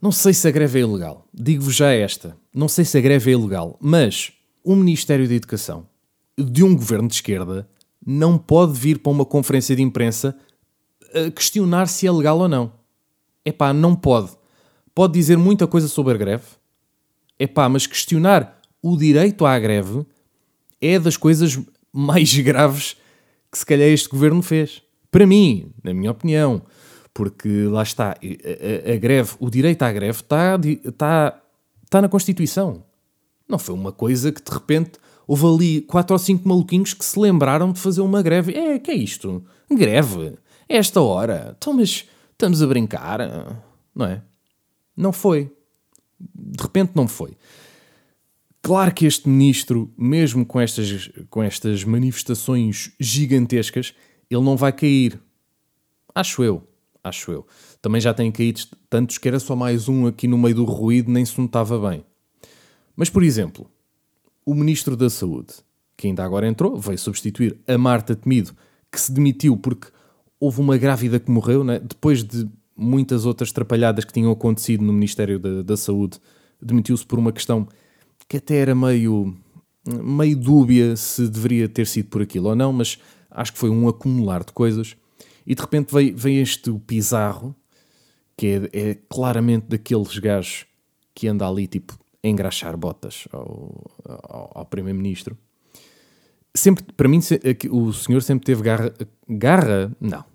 Não 0.02 0.12
sei 0.12 0.34
se 0.34 0.48
a 0.48 0.52
greve 0.52 0.80
é 0.80 0.82
ilegal. 0.82 1.28
Digo-vos 1.34 1.76
já 1.76 1.92
esta. 1.92 2.36
Não 2.54 2.68
sei 2.68 2.86
se 2.86 2.98
a 2.98 3.02
greve 3.02 3.32
é 3.32 3.34
ilegal. 3.34 3.78
Mas 3.80 4.34
o 4.64 4.76
Ministério 4.76 5.28
da 5.28 5.34
Educação 5.34 5.88
de 6.38 6.64
um 6.64 6.76
governo 6.76 7.08
de 7.08 7.16
esquerda 7.16 7.68
não 8.06 8.38
pode 8.38 8.74
vir 8.74 9.00
para 9.00 9.12
uma 9.12 9.26
conferência 9.26 9.76
de 9.76 9.82
imprensa 9.82 10.36
a 11.14 11.30
questionar 11.32 11.88
se 11.88 12.08
é 12.08 12.12
legal 12.12 12.40
ou 12.40 12.48
não. 12.48 12.74
É 13.46 13.52
pá, 13.52 13.74
não 13.74 13.96
pode. 13.96 14.32
Pode 14.94 15.14
dizer 15.14 15.38
muita 15.38 15.68
coisa 15.68 15.88
sobre 15.88 16.14
a 16.14 16.18
greve. 16.18 16.44
É 17.40 17.48
pá, 17.48 17.68
mas 17.70 17.88
questionar 17.88 18.60
o 18.82 18.98
direito 18.98 19.46
à 19.46 19.58
greve 19.58 20.06
é 20.80 21.00
das 21.00 21.18
coisas 21.18 21.60
mais 21.92 22.34
graves 22.38 22.98
que 23.52 23.58
se 23.58 23.66
calhar 23.66 23.88
este 23.90 24.10
governo 24.10 24.42
fez. 24.42 24.82
Para 25.10 25.28
mim, 25.28 25.72
na 25.84 25.94
minha 25.94 26.12
opinião. 26.12 26.62
Porque 27.14 27.66
lá 27.66 27.84
está, 27.84 28.12
a, 28.12 28.92
a, 28.92 28.94
a 28.94 28.98
greve, 28.98 29.34
o 29.40 29.50
direito 29.50 29.84
à 29.84 29.92
greve 29.92 30.22
está, 30.22 30.58
está, 30.86 31.42
está 31.84 32.02
na 32.02 32.08
Constituição. 32.08 32.86
Não 33.50 33.60
foi 33.60 33.76
uma 33.76 33.92
coisa 33.92 34.32
que 34.32 34.42
de 34.42 34.50
repente 34.50 34.94
houve 35.28 35.46
ali 35.46 35.82
quatro 35.82 36.14
ou 36.14 36.20
cinco 36.20 36.48
maluquinhos 36.48 36.94
que 36.94 37.04
se 37.04 37.20
lembraram 37.20 37.74
de 37.74 37.80
fazer 37.82 38.00
uma 38.00 38.22
greve. 38.22 38.54
É, 38.54 38.80
que 38.80 38.92
é 38.92 38.96
isto? 38.96 39.44
Greve? 39.70 40.36
É 40.70 40.78
esta 40.78 41.02
hora? 41.02 41.54
Então, 41.58 41.74
mas 41.74 42.06
estamos 42.32 42.62
a 42.64 42.68
brincar? 42.68 43.20
Não 43.94 44.06
é? 44.06 44.22
Não 44.96 45.12
foi. 45.12 45.52
De 46.20 46.62
repente 46.62 46.92
não 46.96 47.08
foi. 47.08 47.38
Claro 48.62 48.94
que 48.94 49.06
este 49.06 49.28
ministro, 49.28 49.92
mesmo 49.98 50.46
com 50.46 50.60
estas, 50.60 51.10
com 51.30 51.42
estas 51.42 51.84
manifestações 51.84 52.92
gigantescas, 53.00 53.94
ele 54.30 54.44
não 54.44 54.56
vai 54.56 54.72
cair. 54.72 55.20
Acho 56.14 56.44
eu 56.44 56.68
acho 57.04 57.32
eu. 57.32 57.46
Também 57.82 58.00
já 58.00 58.14
têm 58.14 58.32
caído 58.32 58.62
tantos 58.90 59.18
que 59.18 59.28
era 59.28 59.40
só 59.40 59.56
mais 59.56 59.90
um 59.90 60.08
aqui 60.08 60.28
no 60.28 60.38
meio 60.38 60.56
do 60.56 60.66
ruído, 60.66 61.12
nem 61.12 61.26
se 61.26 61.40
notava 61.40 61.90
bem. 61.90 62.06
Mas, 62.96 63.10
por 63.10 63.24
exemplo, 63.24 63.70
o 64.46 64.54
Ministro 64.54 64.96
da 64.96 65.10
Saúde, 65.10 65.54
que 65.98 66.08
ainda 66.08 66.24
agora 66.24 66.48
entrou, 66.48 66.78
veio 66.78 66.98
substituir 66.98 67.58
a 67.68 67.78
Marta 67.78 68.16
Temido, 68.16 68.56
que 68.92 69.00
se 69.00 69.12
demitiu 69.12 69.58
porque 69.58 69.88
houve 70.40 70.60
uma 70.60 70.78
grávida 70.78 71.20
que 71.20 71.32
morreu, 71.32 71.64
né? 71.64 71.80
depois 71.80 72.24
de 72.24 72.48
muitas 72.76 73.26
outras 73.26 73.52
trapalhadas 73.52 74.06
que 74.06 74.14
tinham 74.14 74.32
acontecido 74.32 74.84
no 74.84 74.94
Ministério 74.94 75.40
da, 75.40 75.62
da 75.62 75.78
Saúde, 75.78 76.20
demitiu-se 76.62 77.06
por 77.06 77.20
uma 77.20 77.32
questão 77.32 77.68
que 78.28 78.38
até 78.38 78.58
era 78.58 78.74
meio, 78.74 79.36
meio 79.86 80.38
dúbia 80.38 80.96
se 80.96 81.28
deveria 81.28 81.68
ter 81.68 81.86
sido 81.86 82.10
por 82.10 82.22
aquilo 82.22 82.50
ou 82.50 82.56
não, 82.56 82.72
mas 82.72 82.98
acho 83.30 83.54
que 83.54 83.60
foi 83.60 83.70
um 83.70 83.88
acumular 83.88 84.44
de 84.44 84.52
coisas 84.52 84.96
e 85.46 85.56
de 85.56 85.62
repente 85.62 85.94
vem, 85.94 86.14
vem 86.14 86.40
este 86.40 86.72
Pizarro, 86.86 87.56
que 88.38 88.48
é, 88.48 88.90
é, 88.90 88.98
claramente 89.10 89.68
daqueles 89.68 90.18
gajos 90.18 90.66
que 91.14 91.28
anda 91.28 91.48
ali 91.48 91.68
tipo 91.68 91.98
a 92.24 92.28
engraxar 92.28 92.78
botas 92.78 93.28
ao, 93.32 93.92
ao, 94.06 94.52
ao 94.56 94.66
Primeiro-Ministro. 94.66 95.38
sempre, 96.54 96.84
para 96.96 97.08
mim, 97.08 97.20
o 97.70 97.92
senhor 97.92 98.22
sempre 98.22 98.46
teve 98.46 98.62
garra. 98.62 98.94
Garra? 99.28 99.92
Não. 100.00 100.31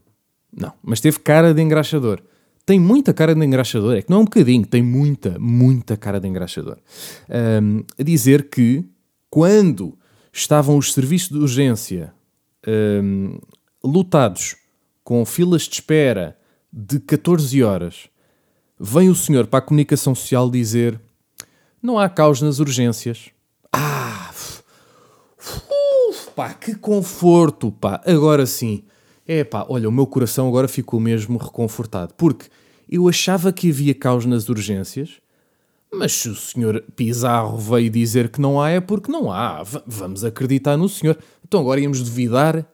Não. 0.52 0.72
Mas 0.82 1.00
teve 1.00 1.18
cara 1.20 1.52
de 1.52 1.62
engraxador. 1.62 2.20
Tem 2.64 2.80
muita 2.80 3.14
cara 3.14 3.34
de 3.34 3.44
engraxador. 3.44 3.96
É 3.96 4.02
que 4.02 4.10
não 4.10 4.18
é 4.18 4.20
um 4.20 4.24
bocadinho, 4.24 4.66
tem 4.66 4.82
muita, 4.82 5.38
muita 5.38 5.96
cara 5.96 6.18
de 6.18 6.26
engraxador. 6.26 6.78
Um, 7.62 7.84
a 7.98 8.02
dizer 8.02 8.48
que 8.48 8.84
quando 9.30 9.96
estavam 10.32 10.76
os 10.76 10.92
serviços 10.92 11.30
de 11.30 11.38
urgência 11.38 12.12
um, 12.66 13.38
lutados 13.84 14.56
com 15.04 15.24
filas 15.24 15.62
de 15.62 15.74
espera 15.74 16.36
de 16.72 16.98
14 16.98 17.62
horas, 17.62 18.08
vem 18.78 19.08
o 19.08 19.14
senhor 19.14 19.46
para 19.46 19.60
a 19.60 19.62
comunicação 19.62 20.14
social 20.14 20.50
dizer 20.50 21.00
não 21.80 21.98
há 21.98 22.08
caos 22.08 22.42
nas 22.42 22.58
urgências. 22.58 23.30
Ah! 23.72 24.32
Uf, 26.08 26.30
pá, 26.34 26.52
que 26.54 26.74
conforto, 26.74 27.70
pá. 27.70 28.00
Agora 28.04 28.44
sim. 28.44 28.82
É 29.26 29.42
pá, 29.44 29.66
olha, 29.68 29.88
o 29.88 29.92
meu 29.92 30.06
coração 30.06 30.48
agora 30.48 30.68
ficou 30.68 31.00
mesmo 31.00 31.38
reconfortado. 31.38 32.14
Porque 32.14 32.46
eu 32.88 33.08
achava 33.08 33.52
que 33.52 33.70
havia 33.70 33.94
caos 33.94 34.24
nas 34.24 34.48
urgências, 34.48 35.20
mas 35.92 36.12
se 36.12 36.28
o 36.28 36.34
senhor 36.34 36.84
Pizarro 36.94 37.58
veio 37.58 37.90
dizer 37.90 38.28
que 38.28 38.40
não 38.40 38.60
há, 38.60 38.70
é 38.70 38.80
porque 38.80 39.10
não 39.10 39.32
há. 39.32 39.62
V 39.62 39.82
vamos 39.86 40.24
acreditar 40.24 40.76
no 40.76 40.88
senhor. 40.88 41.18
Então 41.44 41.60
agora 41.60 41.80
íamos 41.80 42.02
duvidar 42.02 42.66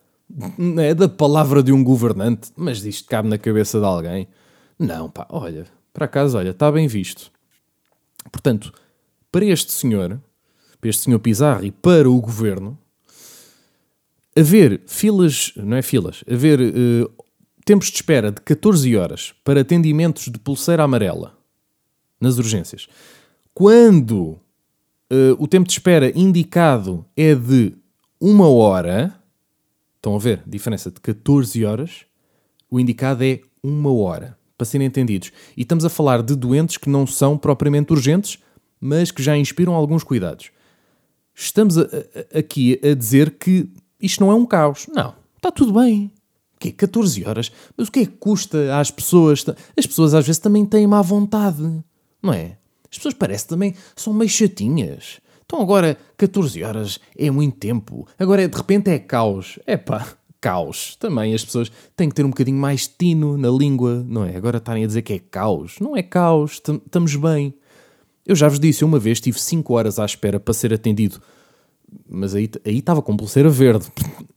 é 0.79 0.95
da 0.95 1.09
palavra 1.09 1.63
de 1.63 1.73
um 1.73 1.85
governante, 1.85 2.51
mas 2.57 2.85
isto 2.85 3.09
cabe 3.09 3.29
na 3.29 3.37
cabeça 3.37 3.79
de 3.79 3.85
alguém. 3.85 4.29
Não, 4.79 5.11
pá, 5.11 5.27
olha, 5.29 5.67
para 5.93 6.07
acaso, 6.07 6.39
olha, 6.39 6.51
está 6.51 6.73
bem 6.73 6.87
visto. 6.87 7.31
Portanto, 8.31 8.73
para 9.31 9.45
este 9.45 9.73
senhor, 9.73 10.21
para 10.81 10.91
este 10.91 11.03
senhor 11.03 11.19
Pizarro 11.19 11.65
e 11.65 11.71
para 11.71 12.11
o 12.11 12.21
governo, 12.21 12.79
haver 14.37 14.83
filas, 14.87 15.53
não 15.57 15.77
é 15.77 15.83
filas, 15.83 16.25
haver 16.31 16.61
uh, 16.61 17.25
tempos 17.65 17.89
de 17.89 17.97
espera 17.97 18.31
de 18.31 18.41
14 18.41 18.97
horas 18.97 19.35
para 19.45 19.61
atendimentos 19.61 20.31
de 20.31 20.39
pulseira 20.39 20.83
amarela 20.83 21.37
nas 22.21 22.39
urgências, 22.39 22.89
quando 23.53 24.39
uh, 25.11 25.37
o 25.39 25.47
tempo 25.47 25.67
de 25.67 25.73
espera 25.73 26.11
indicado 26.19 27.05
é 27.17 27.35
de 27.35 27.75
uma 28.21 28.49
hora, 28.49 29.23
Estão 30.03 30.17
a 30.17 30.19
ver? 30.19 30.43
Diferença 30.45 30.91
de 30.91 31.01
14 31.01 31.65
horas, 31.65 32.01
o 32.69 32.81
indicado 32.81 33.23
é 33.23 33.39
uma 33.63 33.93
hora, 33.93 34.37
para 34.59 34.65
serem 34.65 34.89
entendidos. 34.89 35.31
E 35.57 35.63
estamos 35.63 35.85
a 35.85 35.89
falar 35.89 36.25
de 36.25 36.35
doentes 36.35 36.77
que 36.77 36.89
não 36.89 37.07
são 37.07 37.39
propriamente 37.39 37.93
urgentes, 37.93 38.41
mas 38.81 39.13
que 39.13 39.23
já 39.23 39.37
inspiram 39.37 39.75
alguns 39.75 40.03
cuidados. 40.03 40.51
Estamos 41.33 41.79
a, 41.79 41.83
a, 41.83 42.39
aqui 42.41 42.81
a 42.83 42.95
dizer 42.95 43.39
que 43.39 43.71
isto 44.03 44.21
não 44.21 44.31
é 44.33 44.35
um 44.35 44.45
caos. 44.45 44.87
Não, 44.93 45.15
está 45.37 45.51
tudo 45.51 45.73
bem. 45.73 46.13
O 46.57 46.59
quê? 46.59 46.73
14 46.73 47.25
horas? 47.25 47.53
Mas 47.77 47.89
o 47.89 47.93
que 47.93 48.01
é 48.01 48.07
que 48.07 48.13
custa 48.13 48.77
às 48.79 48.91
pessoas? 48.91 49.45
As 49.77 49.87
pessoas 49.87 50.13
às 50.13 50.27
vezes 50.27 50.41
também 50.41 50.67
têm 50.67 50.87
má 50.87 51.01
vontade, 51.01 51.63
não 52.23 52.33
é? 52.33 52.59
As 52.91 52.99
pessoas 52.99 53.15
parecem 53.15 53.49
também, 53.49 53.75
são 53.97 54.13
meio 54.13 54.29
chatinhas. 54.29 55.21
Então 55.47 55.61
agora 55.61 55.97
14 56.17 56.63
horas 56.63 57.01
é 57.17 57.31
muito 57.31 57.57
tempo. 57.57 58.07
Agora 58.19 58.47
de 58.47 58.57
repente 58.57 58.91
é 58.91 58.99
caos. 58.99 59.59
É 59.67 59.77
pá, 59.77 60.15
caos. 60.41 60.97
Também 60.97 61.35
as 61.35 61.45
pessoas 61.45 61.71
têm 61.97 62.09
que 62.09 62.15
ter 62.15 62.25
um 62.25 62.31
bocadinho 62.31 62.59
mais 62.59 62.87
tino 62.87 63.39
na 63.39 63.49
língua, 63.49 64.05
não 64.07 64.25
é? 64.25 64.37
Agora 64.37 64.59
estarem 64.59 64.85
a 64.85 64.87
dizer 64.87 65.03
que 65.03 65.15
é 65.15 65.19
caos. 65.19 65.77
Não 65.81 65.97
é 65.97 66.03
caos, 66.03 66.53
estamos 66.55 67.17
bem. 67.17 67.55
Eu 68.27 68.37
já 68.37 68.49
vos 68.49 68.61
disse, 68.61 68.85
uma 68.85 68.99
vez 68.99 69.21
tive 69.21 69.41
5 69.41 69.73
horas 69.75 69.99
à 69.99 70.05
espera 70.05 70.39
para 70.39 70.55
ser 70.55 70.73
atendido. 70.73 71.21
Mas 72.09 72.35
aí, 72.35 72.51
estava 72.65 73.03
com 73.03 73.17
pulseira 73.17 73.49
verde. 73.49 73.87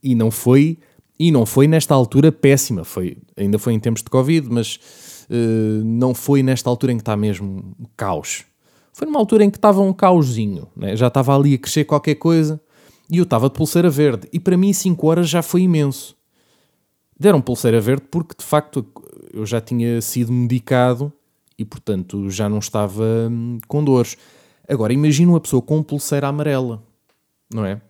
E 0.02 0.14
não 0.14 0.30
foi 0.30 0.78
e 1.18 1.30
não 1.30 1.46
foi 1.46 1.66
nesta 1.66 1.94
altura 1.94 2.30
péssima. 2.30 2.84
Foi, 2.84 3.16
ainda 3.36 3.58
foi 3.58 3.72
em 3.72 3.80
tempos 3.80 4.02
de 4.02 4.10
Covid, 4.10 4.48
mas 4.50 4.76
uh, 5.30 5.84
não 5.84 6.14
foi 6.14 6.42
nesta 6.42 6.68
altura 6.68 6.92
em 6.92 6.96
que 6.96 7.02
está 7.02 7.16
mesmo 7.16 7.74
caos. 7.96 8.44
Foi 8.92 9.06
numa 9.06 9.18
altura 9.18 9.44
em 9.44 9.50
que 9.50 9.58
estava 9.58 9.80
um 9.80 9.92
cauzinho, 9.92 10.68
né? 10.74 10.96
já 10.96 11.08
estava 11.08 11.36
ali 11.36 11.54
a 11.54 11.58
crescer 11.58 11.84
qualquer 11.84 12.14
coisa 12.14 12.60
e 13.10 13.18
eu 13.18 13.24
estava 13.24 13.48
de 13.48 13.54
pulseira 13.54 13.90
verde. 13.90 14.28
E 14.32 14.40
para 14.40 14.56
mim, 14.56 14.72
5 14.72 15.06
horas 15.06 15.28
já 15.28 15.42
foi 15.42 15.62
imenso. 15.62 16.16
Deram 17.18 17.40
pulseira 17.40 17.80
verde 17.80 18.06
porque 18.10 18.34
de 18.38 18.44
facto 18.44 18.86
eu 19.32 19.44
já 19.44 19.60
tinha 19.60 20.00
sido 20.00 20.32
medicado 20.32 21.12
e 21.58 21.64
portanto 21.64 22.30
já 22.30 22.48
não 22.48 22.58
estava 22.58 23.04
hum, 23.30 23.58
com 23.66 23.84
dores. 23.84 24.16
Agora 24.68 24.92
imagina 24.92 25.32
uma 25.32 25.40
pessoa 25.40 25.62
com 25.62 25.82
pulseira 25.82 26.28
amarela, 26.28 26.82
não 27.52 27.64
é? 27.64 27.80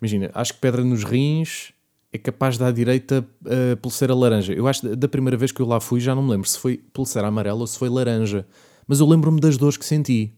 Imagina, 0.00 0.30
acho 0.34 0.54
que 0.54 0.60
pedra 0.60 0.82
nos 0.82 1.04
rins 1.04 1.72
é 2.12 2.18
capaz 2.18 2.54
de 2.54 2.60
dar 2.60 2.72
direita 2.72 3.26
a 3.44 3.76
pulseira 3.76 4.14
laranja. 4.14 4.52
Eu 4.52 4.68
acho 4.68 4.82
que 4.82 4.94
da 4.94 5.08
primeira 5.08 5.36
vez 5.36 5.50
que 5.50 5.60
eu 5.60 5.66
lá 5.66 5.80
fui 5.80 5.98
já 6.00 6.14
não 6.14 6.22
me 6.22 6.30
lembro 6.30 6.48
se 6.48 6.58
foi 6.58 6.78
pulseira 6.78 7.26
amarela 7.26 7.60
ou 7.60 7.66
se 7.66 7.78
foi 7.78 7.88
laranja 7.88 8.46
mas 8.86 9.00
eu 9.00 9.06
lembro-me 9.06 9.40
das 9.40 9.56
dores 9.56 9.76
que 9.76 9.84
senti. 9.84 10.32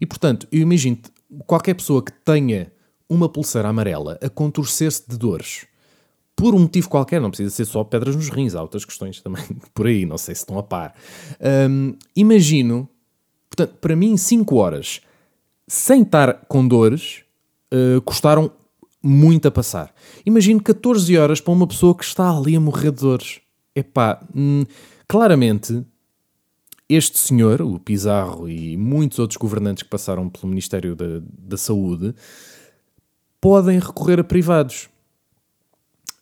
E 0.00 0.06
portanto, 0.06 0.46
eu 0.52 0.60
imagino 0.60 0.98
qualquer 1.46 1.74
pessoa 1.74 2.02
que 2.02 2.12
tenha 2.12 2.72
uma 3.08 3.28
pulseira 3.28 3.68
amarela 3.68 4.18
a 4.22 4.28
contorcer-se 4.28 5.08
de 5.08 5.16
dores 5.16 5.66
por 6.34 6.54
um 6.54 6.60
motivo 6.60 6.88
qualquer, 6.90 7.18
não 7.18 7.30
precisa 7.30 7.48
ser 7.48 7.64
só 7.64 7.82
pedras 7.82 8.14
nos 8.14 8.28
rins, 8.28 8.54
há 8.54 8.60
outras 8.60 8.84
questões 8.84 9.22
também 9.22 9.42
por 9.72 9.86
aí, 9.86 10.04
não 10.04 10.18
sei 10.18 10.34
se 10.34 10.42
estão 10.42 10.58
a 10.58 10.62
par. 10.62 10.94
Um, 11.70 11.94
imagino, 12.14 12.86
portanto, 13.48 13.78
para 13.80 13.96
mim, 13.96 14.16
5 14.18 14.54
horas 14.54 15.00
sem 15.66 16.02
estar 16.02 16.44
com 16.46 16.66
dores 16.66 17.22
uh, 17.72 18.00
custaram 18.02 18.50
muito 19.02 19.46
a 19.46 19.50
passar. 19.50 19.94
Imagino 20.24 20.62
14 20.62 21.16
horas 21.16 21.40
para 21.40 21.52
uma 21.52 21.66
pessoa 21.66 21.94
que 21.94 22.04
está 22.04 22.30
ali 22.30 22.56
a 22.56 22.60
morrer 22.60 22.90
de 22.90 23.00
dores. 23.00 23.40
Epá, 23.74 24.20
hum, 24.34 24.64
claramente 25.06 25.84
este 26.88 27.18
senhor, 27.18 27.60
o 27.62 27.80
Pizarro 27.80 28.48
e 28.48 28.76
muitos 28.76 29.18
outros 29.18 29.36
governantes 29.36 29.82
que 29.82 29.88
passaram 29.88 30.28
pelo 30.28 30.48
Ministério 30.48 30.94
da, 30.94 31.20
da 31.20 31.56
Saúde, 31.56 32.14
podem 33.40 33.78
recorrer 33.78 34.20
a 34.20 34.24
privados. 34.24 34.88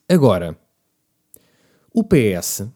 Agora, 0.08 0.58
o 1.92 2.02
PS, 2.02 2.66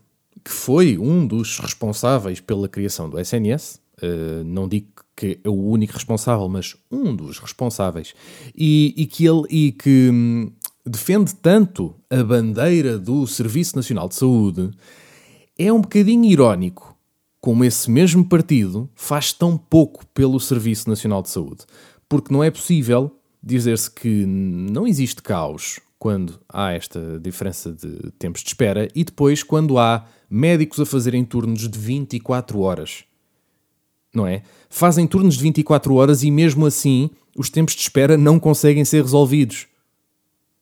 que 0.44 0.50
foi 0.50 0.98
um 0.98 1.26
dos 1.26 1.58
responsáveis 1.58 2.40
pela 2.40 2.68
criação 2.68 3.08
do 3.08 3.18
SNS, 3.18 3.80
eh, 4.00 4.42
não 4.44 4.68
digo 4.68 4.88
que 5.16 5.40
é 5.42 5.48
o 5.48 5.52
único 5.52 5.94
responsável, 5.94 6.48
mas 6.48 6.76
um 6.90 7.14
dos 7.14 7.38
responsáveis, 7.38 8.14
e, 8.56 8.94
e 8.96 9.06
que 9.06 9.26
ele 9.26 9.42
e 9.50 9.72
que 9.72 10.10
hum, 10.12 10.52
defende 10.86 11.34
tanto 11.34 11.94
a 12.08 12.22
bandeira 12.22 12.98
do 12.98 13.26
Serviço 13.26 13.76
Nacional 13.76 14.08
de 14.08 14.14
Saúde, 14.14 14.70
é 15.58 15.72
um 15.72 15.80
bocadinho 15.80 16.24
irónico 16.24 16.96
como 17.40 17.64
esse 17.64 17.90
mesmo 17.90 18.24
partido 18.24 18.88
faz 18.94 19.32
tão 19.32 19.56
pouco 19.56 20.06
pelo 20.08 20.40
Serviço 20.40 20.88
Nacional 20.88 21.22
de 21.22 21.30
Saúde. 21.30 21.64
Porque 22.08 22.32
não 22.32 22.42
é 22.42 22.50
possível 22.50 23.12
dizer-se 23.42 23.90
que 23.90 24.26
não 24.26 24.86
existe 24.86 25.22
caos 25.22 25.80
quando 25.98 26.38
há 26.48 26.72
esta 26.72 27.18
diferença 27.18 27.72
de 27.72 28.12
tempos 28.18 28.42
de 28.42 28.48
espera 28.48 28.88
e 28.94 29.04
depois 29.04 29.42
quando 29.42 29.78
há 29.78 30.06
médicos 30.30 30.78
a 30.80 30.86
fazerem 30.86 31.24
turnos 31.24 31.68
de 31.68 31.78
24 31.78 32.60
horas. 32.60 33.04
Não 34.14 34.26
é? 34.26 34.42
Fazem 34.70 35.06
turnos 35.06 35.36
de 35.36 35.42
24 35.42 35.94
horas 35.94 36.22
e 36.22 36.30
mesmo 36.30 36.66
assim 36.66 37.10
os 37.36 37.50
tempos 37.50 37.74
de 37.74 37.82
espera 37.82 38.16
não 38.16 38.38
conseguem 38.38 38.84
ser 38.84 39.02
resolvidos. 39.02 39.66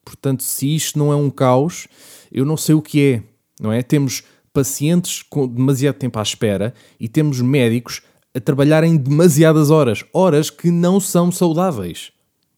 Portanto, 0.04 0.42
se 0.42 0.74
isto 0.74 0.98
não 0.98 1.12
é 1.12 1.16
um 1.16 1.30
caos, 1.30 1.88
eu 2.30 2.44
não 2.44 2.56
sei 2.56 2.74
o 2.74 2.82
que 2.82 3.02
é. 3.02 3.22
Não 3.60 3.72
é? 3.72 3.82
Temos 3.82 4.22
pacientes 4.52 5.22
com 5.22 5.46
demasiado 5.46 5.96
tempo 5.96 6.18
à 6.18 6.22
espera 6.22 6.72
e 6.98 7.08
temos 7.08 7.40
médicos 7.40 8.02
a 8.34 8.40
trabalharem 8.40 8.96
demasiadas 8.96 9.70
horas, 9.70 10.04
horas 10.12 10.50
que 10.50 10.70
não 10.70 11.00
são 11.00 11.32
saudáveis, 11.32 12.12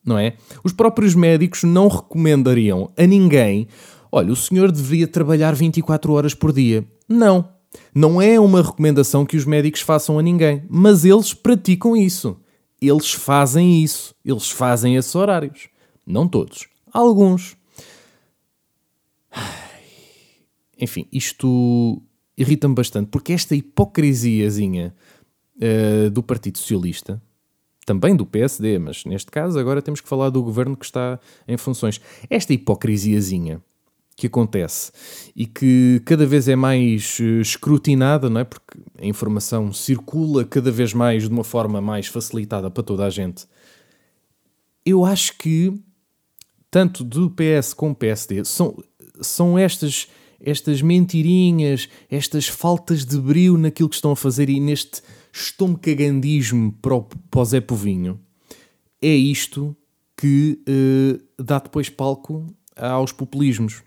não 0.05 0.19
é? 0.19 0.35
Os 0.65 0.73
próprios 0.73 1.15
médicos 1.15 1.63
não 1.63 1.89
recomendariam 1.89 2.93
a 2.97 3.07
ninguém: 3.07 3.69
olha, 4.11 4.33
o 4.33 4.37
senhor 4.37 4.73
deveria 4.73 5.07
trabalhar 5.07 5.55
24 5.55 6.13
horas 6.13 6.35
por 6.35 6.53
dia. 6.53 6.85
Não. 7.09 7.58
Não 7.95 8.21
é 8.21 8.39
uma 8.39 8.63
recomendação 8.63 9.27
que 9.27 9.37
os 9.37 9.45
médicos 9.45 9.81
façam 9.81 10.19
a 10.19 10.23
ninguém, 10.23 10.63
mas 10.69 11.05
eles 11.05 11.35
praticam 11.35 11.97
isso. 11.97 12.41
Eles 12.81 13.13
fazem 13.13 13.83
isso. 13.83 14.15
Eles 14.25 14.51
fazem 14.51 14.97
esses 14.97 15.15
horários. 15.15 15.69
Não 16.07 16.27
todos. 16.29 16.69
Alguns. 16.93 17.57
enfim, 20.81 21.07
isto 21.13 22.01
irrita-me 22.37 22.75
bastante, 22.75 23.09
porque 23.09 23.33
esta 23.33 23.55
hipocrisiazinha 23.55 24.95
uh, 25.57 26.09
do 26.11 26.23
Partido 26.23 26.59
Socialista, 26.59 27.21
também 27.85 28.15
do 28.15 28.25
PSD, 28.25 28.79
mas 28.79 29.05
neste 29.05 29.31
caso 29.31 29.59
agora 29.59 29.83
temos 29.83 30.01
que 30.01 30.09
falar 30.09 30.31
do 30.31 30.43
governo 30.43 30.77
que 30.77 30.85
está 30.85 31.19
em 31.49 31.57
funções. 31.57 32.01
Esta 32.31 32.53
hipocrisiazinha 32.53 33.63
que 34.19 34.27
acontece 34.27 34.91
e 35.35 35.47
que 35.47 36.03
cada 36.05 36.27
vez 36.27 36.49
é 36.49 36.57
mais 36.57 37.21
uh, 37.21 37.41
escrutinada, 37.41 38.29
não 38.29 38.41
é? 38.41 38.45
Porque 38.45 38.77
a 39.01 39.07
informação 39.07 39.73
circula 39.73 40.45
cada 40.45 40.73
vez 40.73 40.93
mais 40.93 41.23
de 41.23 41.29
uma 41.29 41.45
forma 41.45 41.81
mais 41.81 42.09
facilitada 42.09 42.69
para 42.69 42.83
toda 42.83 43.07
a 43.07 43.11
gente. 43.11 43.47
Eu 44.85 45.05
acho 45.05 45.39
que 45.39 45.73
tanto 46.69 47.05
do 47.05 47.31
PS 47.31 47.73
como 47.73 47.95
PSD, 47.95 48.45
são, 48.45 48.77
são 49.21 49.57
estas, 49.57 50.09
estas 50.41 50.83
mentirinhas, 50.83 51.89
estas 52.11 52.49
faltas 52.49 53.05
de 53.05 53.19
brilho 53.19 53.57
naquilo 53.57 53.89
que 53.89 53.95
estão 53.95 54.11
a 54.11 54.17
fazer 54.17 54.51
e 54.51 54.59
neste 54.59 55.01
estomacagandismo 55.33 56.73
para 56.83 56.97
o, 56.97 57.03
para 57.03 57.41
o 57.41 57.45
Zé 57.45 57.61
Povinho. 57.61 58.21
É 59.01 59.15
isto 59.15 59.77
que 60.17 60.61
uh, 60.69 61.43
dá 61.43 61.61
depois 61.61 61.89
palco 61.89 62.47
aos 62.77 63.13
populismos. 63.13 63.83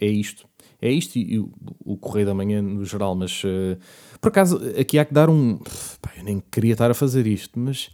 É 0.00 0.06
isto. 0.06 0.46
É 0.80 0.90
isto 0.90 1.18
e, 1.18 1.38
o, 1.38 1.96
Correio 1.96 2.26
da 2.26 2.34
Manhã 2.34 2.60
no 2.60 2.84
geral, 2.84 3.14
mas 3.14 3.42
uh, 3.44 3.78
por 4.20 4.28
acaso 4.28 4.60
aqui 4.78 4.98
há 4.98 5.04
que 5.04 5.14
dar 5.14 5.30
um. 5.30 5.58
Pá, 6.00 6.12
eu 6.16 6.24
nem 6.24 6.42
queria 6.50 6.72
estar 6.72 6.90
a 6.90 6.94
fazer 6.94 7.26
isto, 7.26 7.58
mas 7.58 7.90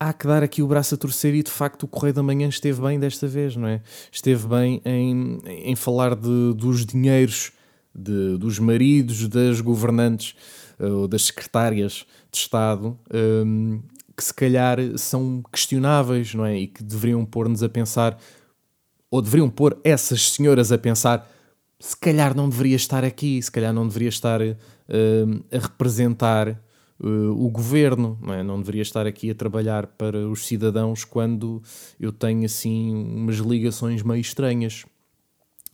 há 0.00 0.12
que 0.12 0.26
dar 0.26 0.42
aqui 0.42 0.62
o 0.62 0.66
braço 0.66 0.94
a 0.94 0.98
torcer 0.98 1.34
e 1.34 1.42
de 1.42 1.50
facto 1.50 1.82
o 1.82 1.88
Correio 1.88 2.14
da 2.14 2.22
Manhã 2.22 2.48
esteve 2.48 2.80
bem 2.80 2.98
desta 2.98 3.26
vez, 3.26 3.56
não 3.56 3.68
é? 3.68 3.82
Esteve 4.10 4.46
bem 4.46 4.80
em, 4.84 5.38
em 5.44 5.76
falar 5.76 6.14
de, 6.14 6.54
dos 6.54 6.86
dinheiros 6.86 7.52
de, 7.94 8.38
dos 8.38 8.58
maridos 8.58 9.28
das 9.28 9.60
governantes 9.60 10.34
eh, 10.78 10.86
ou 10.86 11.08
das 11.08 11.24
secretárias 11.24 12.06
de 12.30 12.38
Estado 12.38 12.96
um, 13.12 13.80
que 14.16 14.24
se 14.24 14.34
calhar 14.34 14.78
são 14.96 15.42
questionáveis, 15.52 16.34
não 16.34 16.44
é? 16.44 16.58
E 16.58 16.66
que 16.66 16.82
deveriam 16.82 17.24
pôr-nos 17.24 17.62
a 17.62 17.68
pensar, 17.68 18.18
ou 19.10 19.22
deveriam 19.22 19.48
pôr 19.48 19.78
essas 19.82 20.30
senhoras 20.32 20.70
a 20.70 20.78
pensar 20.78 21.28
se 21.80 21.96
calhar 21.96 22.36
não 22.36 22.48
deveria 22.48 22.76
estar 22.76 23.04
aqui, 23.04 23.40
se 23.40 23.50
calhar 23.50 23.72
não 23.72 23.86
deveria 23.86 24.08
estar 24.08 24.40
uh, 24.40 24.54
a 25.52 25.58
representar 25.58 26.60
uh, 27.00 27.30
o 27.30 27.48
governo, 27.48 28.18
não, 28.20 28.34
é? 28.34 28.42
não 28.42 28.58
deveria 28.58 28.82
estar 28.82 29.06
aqui 29.06 29.30
a 29.30 29.34
trabalhar 29.34 29.86
para 29.86 30.28
os 30.28 30.46
cidadãos 30.46 31.04
quando 31.04 31.62
eu 32.00 32.10
tenho 32.12 32.44
assim 32.44 32.92
umas 32.94 33.36
ligações 33.36 34.02
meio 34.02 34.20
estranhas. 34.20 34.84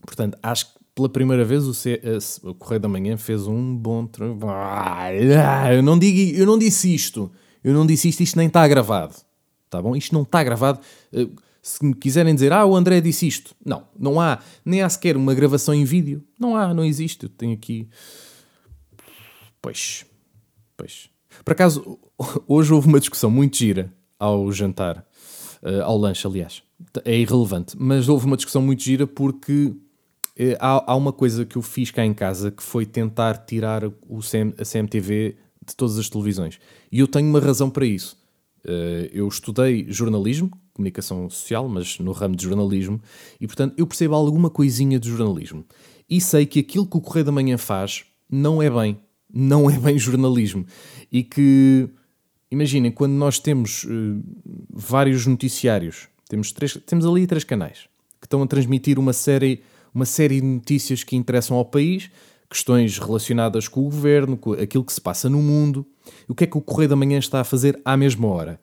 Portanto, 0.02 0.36
acho 0.42 0.66
que 0.66 0.84
pela 0.94 1.08
primeira 1.08 1.44
vez 1.44 1.64
o, 1.64 1.72
C, 1.72 2.00
uh, 2.04 2.50
o 2.50 2.54
Correio 2.54 2.80
da 2.80 2.88
Manhã 2.88 3.16
fez 3.16 3.46
um 3.46 3.74
bom 3.74 4.06
trabalho. 4.06 5.32
Eu 5.72 5.82
não, 5.82 5.98
digo, 5.98 6.36
eu 6.38 6.46
não 6.46 6.58
disse 6.58 6.94
isto, 6.94 7.32
eu 7.62 7.72
não 7.72 7.86
disse 7.86 8.08
isto, 8.10 8.22
isto 8.22 8.36
nem 8.36 8.48
está 8.48 8.66
gravado. 8.68 9.14
Tá 9.70 9.80
bom? 9.80 9.96
Isto 9.96 10.14
não 10.14 10.22
está 10.22 10.44
gravado. 10.44 10.80
Uh, 11.10 11.30
se 11.64 11.82
me 11.82 11.94
quiserem 11.94 12.34
dizer, 12.34 12.52
ah, 12.52 12.66
o 12.66 12.76
André 12.76 13.00
disse 13.00 13.26
isto. 13.26 13.56
Não, 13.64 13.88
não 13.98 14.20
há, 14.20 14.38
nem 14.62 14.82
há 14.82 14.88
sequer 14.88 15.16
uma 15.16 15.32
gravação 15.32 15.74
em 15.74 15.82
vídeo. 15.82 16.22
Não 16.38 16.54
há, 16.54 16.74
não 16.74 16.84
existe. 16.84 17.22
Eu 17.22 17.30
tenho 17.30 17.54
aqui. 17.54 17.88
Pois, 19.62 20.04
pois. 20.76 21.08
Por 21.42 21.52
acaso, 21.52 21.98
hoje 22.46 22.70
houve 22.70 22.86
uma 22.86 23.00
discussão 23.00 23.30
muito 23.30 23.56
gira 23.56 23.90
ao 24.18 24.52
jantar, 24.52 25.06
uh, 25.62 25.82
ao 25.84 25.96
lanche, 25.96 26.26
aliás. 26.26 26.62
É 27.02 27.16
irrelevante, 27.16 27.74
mas 27.78 28.10
houve 28.10 28.26
uma 28.26 28.36
discussão 28.36 28.60
muito 28.60 28.82
gira 28.82 29.06
porque 29.06 29.68
uh, 29.68 30.56
há, 30.60 30.94
uma 30.94 31.14
coisa 31.14 31.46
que 31.46 31.56
eu 31.56 31.62
fiz 31.62 31.90
cá 31.90 32.04
em 32.04 32.12
casa 32.12 32.50
que 32.50 32.62
foi 32.62 32.84
tentar 32.84 33.38
tirar 33.38 33.84
o 33.86 34.20
CM, 34.20 34.52
a 34.58 34.64
CMTV 34.66 35.34
de 35.66 35.74
todas 35.74 35.98
as 35.98 36.10
televisões. 36.10 36.60
E 36.92 37.00
eu 37.00 37.08
tenho 37.08 37.26
uma 37.26 37.40
razão 37.40 37.70
para 37.70 37.86
isso. 37.86 38.22
Uh, 38.66 39.08
eu 39.14 39.26
estudei 39.26 39.86
jornalismo, 39.88 40.50
comunicação 40.74 41.30
social, 41.30 41.68
mas 41.68 41.98
no 41.98 42.12
ramo 42.12 42.36
de 42.36 42.44
jornalismo, 42.44 43.00
e 43.40 43.46
portanto 43.46 43.74
eu 43.78 43.86
percebo 43.86 44.14
alguma 44.14 44.50
coisinha 44.50 44.98
de 44.98 45.08
jornalismo. 45.08 45.64
E 46.10 46.20
sei 46.20 46.44
que 46.44 46.60
aquilo 46.60 46.86
que 46.86 46.96
o 46.96 47.00
Correio 47.00 47.24
da 47.24 47.32
Manhã 47.32 47.56
faz 47.56 48.04
não 48.28 48.60
é 48.60 48.68
bem 48.68 48.98
não 49.34 49.68
é 49.68 49.76
bem 49.76 49.98
jornalismo. 49.98 50.64
E 51.10 51.24
que, 51.24 51.88
imaginem, 52.50 52.92
quando 52.92 53.12
nós 53.12 53.40
temos 53.40 53.82
uh, 53.84 54.22
vários 54.70 55.26
noticiários, 55.26 56.08
temos, 56.28 56.52
três, 56.52 56.78
temos 56.86 57.04
ali 57.04 57.26
três 57.26 57.42
canais 57.42 57.88
que 58.20 58.26
estão 58.26 58.42
a 58.42 58.46
transmitir 58.46 58.98
uma 58.98 59.12
série, 59.12 59.62
uma 59.92 60.06
série 60.06 60.40
de 60.40 60.46
notícias 60.46 61.04
que 61.04 61.16
interessam 61.16 61.58
ao 61.58 61.64
país, 61.64 62.10
questões 62.48 62.96
relacionadas 62.96 63.68
com 63.68 63.80
o 63.80 63.84
governo, 63.84 64.36
com 64.36 64.52
aquilo 64.52 64.84
que 64.84 64.92
se 64.92 65.00
passa 65.00 65.28
no 65.28 65.42
mundo. 65.42 65.84
O 66.26 66.34
que 66.34 66.44
é 66.44 66.46
que 66.46 66.56
o 66.56 66.62
Correio 66.62 66.88
da 66.88 66.96
Manhã 66.96 67.18
está 67.18 67.40
a 67.40 67.44
fazer 67.44 67.78
à 67.84 67.96
mesma 67.96 68.28
hora? 68.28 68.60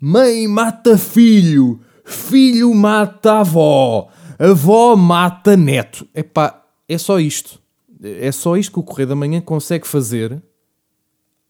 Mãe 0.00 0.46
mata 0.46 0.98
filho, 0.98 1.80
filho 2.04 2.74
mata 2.74 3.40
avó, 3.40 4.08
avó 4.38 4.94
mata 4.96 5.56
neto. 5.56 6.06
Epá, 6.14 6.64
é 6.88 6.98
só 6.98 7.18
isto 7.18 7.60
é 8.02 8.30
só 8.30 8.56
isto 8.56 8.72
que 8.72 8.78
o 8.78 8.82
Correio 8.82 9.08
da 9.08 9.16
Manhã 9.16 9.40
consegue 9.40 9.86
fazer 9.86 10.42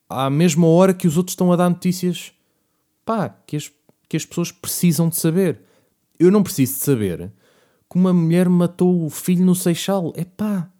à 0.08 0.30
mesma 0.30 0.66
hora 0.66 0.94
que 0.94 1.06
os 1.06 1.16
outros 1.16 1.32
estão 1.32 1.52
a 1.52 1.56
dar 1.56 1.68
notícias 1.68 2.32
pá, 3.04 3.28
que 3.46 3.56
as, 3.56 3.70
que 4.08 4.16
as 4.16 4.24
pessoas 4.24 4.52
precisam 4.52 5.08
de 5.08 5.16
saber. 5.16 5.60
Eu 6.18 6.30
não 6.30 6.42
preciso 6.42 6.74
de 6.74 6.78
saber 6.78 7.32
que 7.90 7.96
uma 7.96 8.12
mulher 8.12 8.48
matou 8.48 9.04
o 9.04 9.10
filho 9.10 9.44
no 9.44 9.54
Seixal. 9.54 10.12
É 10.16 10.24
pá, 10.24 10.70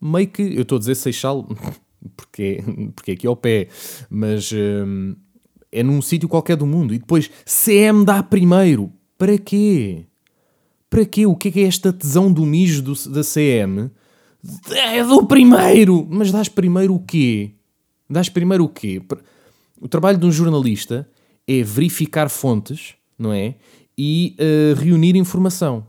meio 0.00 0.28
que. 0.28 0.42
Eu 0.42 0.62
estou 0.62 0.76
a 0.76 0.78
dizer 0.80 0.94
Seixal 0.96 1.48
porque, 2.16 2.62
porque 2.94 3.12
é 3.12 3.14
aqui 3.14 3.26
ao 3.26 3.36
pé, 3.36 3.68
mas 4.10 4.52
hum, 4.52 5.14
é 5.72 5.82
num 5.82 6.02
sítio 6.02 6.28
qualquer 6.28 6.56
do 6.56 6.66
mundo. 6.66 6.92
E 6.94 6.98
depois 6.98 7.30
CM 7.46 8.04
dá 8.04 8.22
primeiro. 8.22 8.92
Para 9.16 9.38
quê? 9.38 10.04
Para 10.90 11.06
quê? 11.06 11.24
O 11.26 11.34
que 11.34 11.48
é, 11.48 11.50
que 11.50 11.60
é 11.60 11.64
esta 11.64 11.92
tesão 11.92 12.30
do 12.30 12.44
mijo 12.44 12.82
do, 12.82 12.92
da 13.08 13.22
CM? 13.22 13.90
É 14.70 15.02
do 15.02 15.26
primeiro! 15.26 16.06
Mas 16.10 16.30
dás 16.30 16.48
primeiro 16.48 16.94
o 16.94 17.00
quê? 17.00 17.52
Dás 18.10 18.28
primeiro 18.28 18.64
o 18.64 18.68
quê? 18.68 19.00
O 19.80 19.88
trabalho 19.88 20.18
de 20.18 20.26
um 20.26 20.30
jornalista 20.30 21.08
é 21.48 21.62
verificar 21.62 22.28
fontes, 22.28 22.94
não 23.18 23.32
é? 23.32 23.54
E 23.96 24.36
uh, 24.38 24.78
reunir 24.78 25.16
informação. 25.16 25.86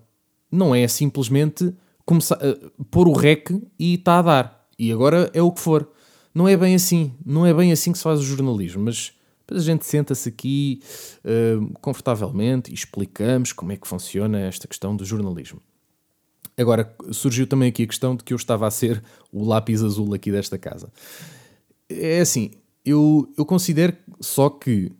Não 0.52 0.74
é 0.74 0.88
simplesmente 0.88 1.74
começar, 2.06 2.36
uh, 2.36 2.86
pôr 2.86 3.08
o 3.08 3.14
rec 3.14 3.50
e 3.78 3.96
está 3.96 4.20
a 4.20 4.22
dar. 4.22 4.68
E 4.80 4.92
agora 4.92 5.30
é 5.34 5.42
o 5.42 5.52
que 5.52 5.60
for. 5.60 5.90
Não 6.34 6.48
é 6.48 6.56
bem 6.56 6.76
assim. 6.76 7.12
Não 7.26 7.46
é 7.46 7.54
bem 7.54 7.72
assim 7.72 7.92
que 7.92 7.98
se 7.98 8.04
faz 8.04 8.20
o 8.20 8.24
jornalismo. 8.24 8.84
Mas 8.84 9.12
a 9.50 9.60
gente 9.60 9.86
senta-se 9.86 10.30
aqui 10.30 10.82
uh, 11.24 11.74
confortavelmente 11.80 12.72
e 12.72 12.74
explicamos 12.74 13.52
como 13.52 13.72
é 13.72 13.78
que 13.78 13.88
funciona 13.88 14.40
esta 14.40 14.68
questão 14.68 14.96
do 14.96 15.06
jornalismo. 15.06 15.62
Agora, 16.58 16.96
surgiu 17.12 17.48
também 17.48 17.70
aqui 17.70 17.84
a 17.84 17.88
questão 17.88 18.16
de 18.16 18.24
que 18.24 18.34
eu 18.34 18.38
estava 18.38 18.68
a 18.68 18.72
ser 18.72 19.04
o 19.32 19.44
lápis 19.44 19.84
azul 19.84 20.14
aqui 20.14 20.32
desta 20.32 20.58
casa. 20.58 20.92
É 21.90 22.20
assim, 22.20 22.52
eu, 22.86 23.32
eu 23.38 23.46
considero 23.46 23.96
só 24.22 24.50
que 24.50 24.92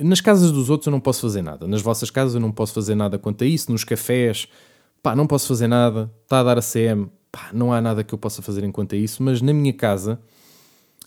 nas 0.00 0.20
casas 0.20 0.52
dos 0.52 0.70
outros 0.70 0.86
eu 0.86 0.92
não 0.92 1.00
posso 1.00 1.20
fazer 1.22 1.42
nada. 1.42 1.66
Nas 1.66 1.82
vossas 1.82 2.10
casas 2.10 2.34
eu 2.34 2.40
não 2.40 2.52
posso 2.52 2.72
fazer 2.72 2.94
nada 2.94 3.18
quanto 3.18 3.42
a 3.42 3.46
isso. 3.46 3.72
Nos 3.72 3.82
cafés, 3.82 4.46
pá, 5.02 5.16
não 5.16 5.26
posso 5.26 5.48
fazer 5.48 5.66
nada. 5.66 6.10
Está 6.22 6.40
a 6.40 6.44
dar 6.44 6.58
a 6.58 6.62
CM, 6.62 7.10
pá, 7.32 7.50
não 7.52 7.72
há 7.72 7.80
nada 7.80 8.04
que 8.04 8.14
eu 8.14 8.18
possa 8.18 8.40
fazer 8.40 8.62
enquanto 8.62 8.94
a 8.94 8.96
isso. 8.96 9.22
Mas 9.22 9.42
na 9.42 9.52
minha 9.52 9.72
casa 9.72 10.20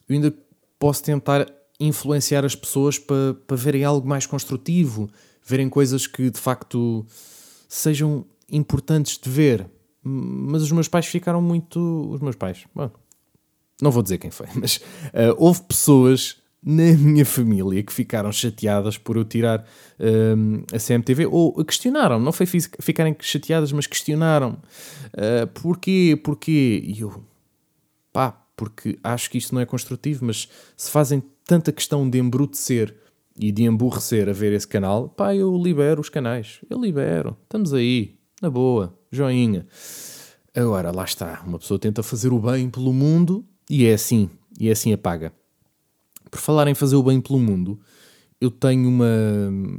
eu 0.08 0.16
ainda 0.16 0.34
posso 0.78 1.04
tentar 1.04 1.46
influenciar 1.80 2.44
as 2.44 2.56
pessoas 2.56 3.00
para, 3.00 3.36
para 3.48 3.58
verem 3.58 3.84
algo 3.84 4.08
mais 4.08 4.26
construtivo, 4.26 5.10
verem 5.46 5.70
coisas 5.70 6.06
que 6.06 6.30
de 6.30 6.40
facto 6.40 7.06
sejam 7.68 8.26
importantes 8.52 9.18
de 9.18 9.30
ver. 9.30 9.70
Mas 10.04 10.64
os 10.64 10.72
meus 10.72 10.88
pais 10.88 11.06
ficaram 11.06 11.42
muito. 11.42 11.80
Os 12.12 12.22
meus 12.22 12.36
pais, 12.36 12.66
bom, 12.74 12.90
não 13.82 13.92
vou 13.92 14.04
dizer 14.04 14.18
quem 14.18 14.32
foi, 14.32 14.48
mas 14.56 14.78
uh, 14.78 15.36
houve 15.38 15.62
pessoas 15.64 16.38
na 16.62 16.92
minha 16.98 17.26
família 17.26 17.82
que 17.82 17.94
ficaram 17.94 18.32
chateadas 18.34 18.98
por 18.98 19.16
eu 19.16 19.24
tirar 19.24 19.62
uh, 19.62 20.76
a 20.76 20.78
CMTV 20.78 21.26
ou 21.28 21.64
questionaram, 21.64 22.20
não 22.20 22.34
foi 22.34 22.46
ficarem 22.82 23.16
chateadas, 23.22 23.72
mas 23.72 23.88
questionaram 23.88 24.58
uh, 25.14 25.48
porquê, 25.54 26.20
porquê, 26.22 26.82
e 26.84 27.00
eu 27.00 27.24
pá, 28.12 28.39
porque 28.60 29.00
acho 29.02 29.32
que 29.32 29.38
isto 29.38 29.56
não 29.56 29.62
é 29.62 29.66
construtivo, 29.66 30.26
mas 30.26 30.50
se 30.76 30.92
fazem 30.92 31.24
tanta 31.46 31.72
questão 31.72 32.10
de 32.10 32.20
embrutecer 32.20 32.94
e 33.38 33.54
de 33.54 33.64
emburrecer 33.64 34.28
a 34.28 34.34
ver 34.34 34.52
esse 34.52 34.68
canal, 34.68 35.08
pá, 35.08 35.34
eu 35.34 35.56
libero 35.56 36.02
os 36.02 36.10
canais, 36.10 36.60
eu 36.70 36.78
libero, 36.78 37.38
estamos 37.44 37.74
aí, 37.74 38.18
na 38.42 38.50
boa, 38.50 38.94
joinha. 39.10 39.66
Agora, 40.54 40.92
lá 40.94 41.06
está, 41.06 41.42
uma 41.48 41.58
pessoa 41.58 41.80
tenta 41.80 42.04
fazer 42.04 42.34
o 42.34 42.40
bem 42.40 42.70
pelo 42.70 42.92
mundo 42.92 43.46
e 43.70 43.86
é 43.86 43.94
assim, 43.94 44.30
e 44.60 44.68
é 44.68 44.74
assim 44.74 44.92
apaga. 44.92 45.32
Por 46.30 46.42
falar 46.42 46.68
em 46.68 46.76
fazer 46.76 46.98
o 46.98 47.04
bem 47.04 47.22
pelo 47.22 47.40
mundo, 47.40 47.80
eu 48.42 48.52
tenho 48.52 48.90
uma, 48.90 49.08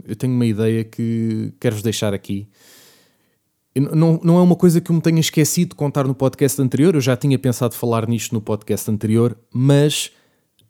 eu 0.08 0.16
tenho 0.16 0.32
uma 0.32 0.46
ideia 0.46 0.84
que 0.84 1.52
quero-vos 1.60 1.82
deixar 1.82 2.14
aqui. 2.14 2.48
Não, 3.74 4.20
não 4.22 4.38
é 4.38 4.42
uma 4.42 4.56
coisa 4.56 4.80
que 4.80 4.90
eu 4.90 4.96
me 4.96 5.00
tenha 5.00 5.20
esquecido 5.20 5.70
de 5.70 5.74
contar 5.76 6.06
no 6.06 6.14
podcast 6.14 6.60
anterior, 6.60 6.94
eu 6.94 7.00
já 7.00 7.16
tinha 7.16 7.38
pensado 7.38 7.74
falar 7.74 8.08
nisto 8.08 8.32
no 8.32 8.40
podcast 8.40 8.90
anterior, 8.90 9.38
mas 9.52 10.10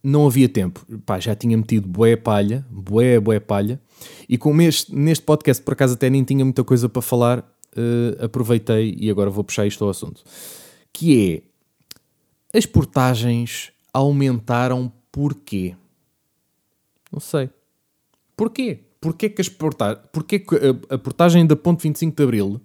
não 0.03 0.27
havia 0.27 0.49
tempo. 0.49 0.85
Pá, 1.07 1.19
já 1.19 1.35
tinha 1.35 1.57
metido 1.57 1.89
boé 1.89 2.17
palha, 2.17 2.67
boé, 2.71 3.19
boé 3.19 3.41
palha, 3.41 3.81
e 4.29 4.37
como 4.37 4.61
este, 4.61 4.95
neste 4.95 5.25
podcast 5.25 5.63
por 5.63 5.73
acaso 5.73 5.95
até 5.95 6.11
nem 6.11 6.23
tinha 6.25 6.45
muita 6.45 6.63
coisa 6.63 6.89
para 6.89 7.01
falar, 7.01 7.39
uh, 7.41 8.25
aproveitei 8.25 8.95
e 8.99 9.11
agora 9.11 9.31
vou 9.31 9.45
puxar 9.45 9.67
isto 9.67 9.83
ao 9.83 9.91
assunto. 9.91 10.23
Que 10.93 11.43
é 12.53 12.59
as 12.59 12.67
portagens 12.67 13.73
aumentaram 13.93 14.93
porquê? 15.11 15.75
Não 17.11 17.21
sei. 17.21 17.49
Porquê? 18.37 18.81
Porquê 19.01 19.31
que, 19.31 19.41
as 19.41 19.49
porta... 19.49 19.97
Porquê 19.97 20.39
que 20.39 20.55
a, 20.91 20.99
portagem 20.99 21.47
da 21.47 21.57
ponte 21.57 21.83
25 21.83 22.17
de 22.17 22.23
Abril 22.23 22.61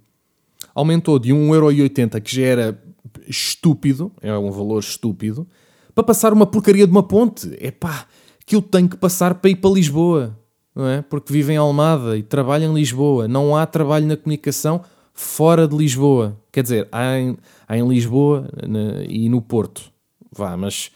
aumentou 0.73 1.19
de 1.19 1.31
1,80€, 1.33 2.21
que 2.21 2.35
já 2.35 2.43
era 2.43 2.83
estúpido, 3.27 4.11
é 4.21 4.35
um 4.37 4.51
valor 4.51 4.79
estúpido, 4.79 5.47
para 5.93 6.03
passar 6.03 6.33
uma 6.33 6.45
porcaria 6.45 6.85
de 6.85 6.91
uma 6.91 7.03
ponte. 7.03 7.55
É 7.59 7.71
pá, 7.71 8.05
que 8.45 8.55
eu 8.55 8.61
tenho 8.61 8.89
que 8.89 8.97
passar 8.97 9.35
para 9.35 9.49
ir 9.49 9.55
para 9.55 9.69
Lisboa, 9.69 10.37
não 10.75 10.87
é? 10.87 11.01
Porque 11.01 11.31
vivo 11.31 11.51
em 11.51 11.57
Almada 11.57 12.17
e 12.17 12.23
trabalho 12.23 12.65
em 12.65 12.73
Lisboa. 12.73 13.27
Não 13.27 13.55
há 13.55 13.65
trabalho 13.65 14.05
na 14.05 14.17
comunicação 14.17 14.81
fora 15.13 15.67
de 15.67 15.75
Lisboa. 15.75 16.39
Quer 16.51 16.63
dizer, 16.63 16.87
há 16.91 17.17
em, 17.17 17.37
há 17.67 17.77
em 17.77 17.87
Lisboa 17.87 18.47
na, 18.67 19.03
e 19.07 19.29
no 19.29 19.41
Porto. 19.41 19.91
Vá, 20.31 20.55
mas 20.57 20.91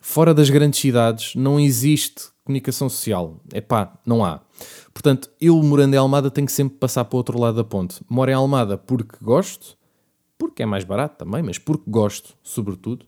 fora 0.00 0.32
das 0.32 0.48
grandes 0.48 0.80
cidades 0.80 1.34
não 1.34 1.60
existe 1.60 2.28
comunicação 2.50 2.88
social. 2.88 3.40
É 3.52 3.60
pá, 3.60 3.96
não 4.04 4.24
há. 4.24 4.40
Portanto, 4.92 5.30
eu 5.40 5.62
morando 5.62 5.94
em 5.94 5.96
Almada 5.96 6.30
tenho 6.30 6.46
que 6.46 6.52
sempre 6.52 6.76
passar 6.76 7.04
para 7.04 7.16
o 7.16 7.18
outro 7.18 7.38
lado 7.38 7.56
da 7.56 7.64
ponte. 7.64 8.00
Moro 8.08 8.30
em 8.30 8.34
Almada 8.34 8.76
porque 8.76 9.16
gosto, 9.22 9.78
porque 10.36 10.62
é 10.62 10.66
mais 10.66 10.84
barato 10.84 11.24
também, 11.24 11.42
mas 11.42 11.58
porque 11.58 11.84
gosto, 11.86 12.34
sobretudo. 12.42 13.04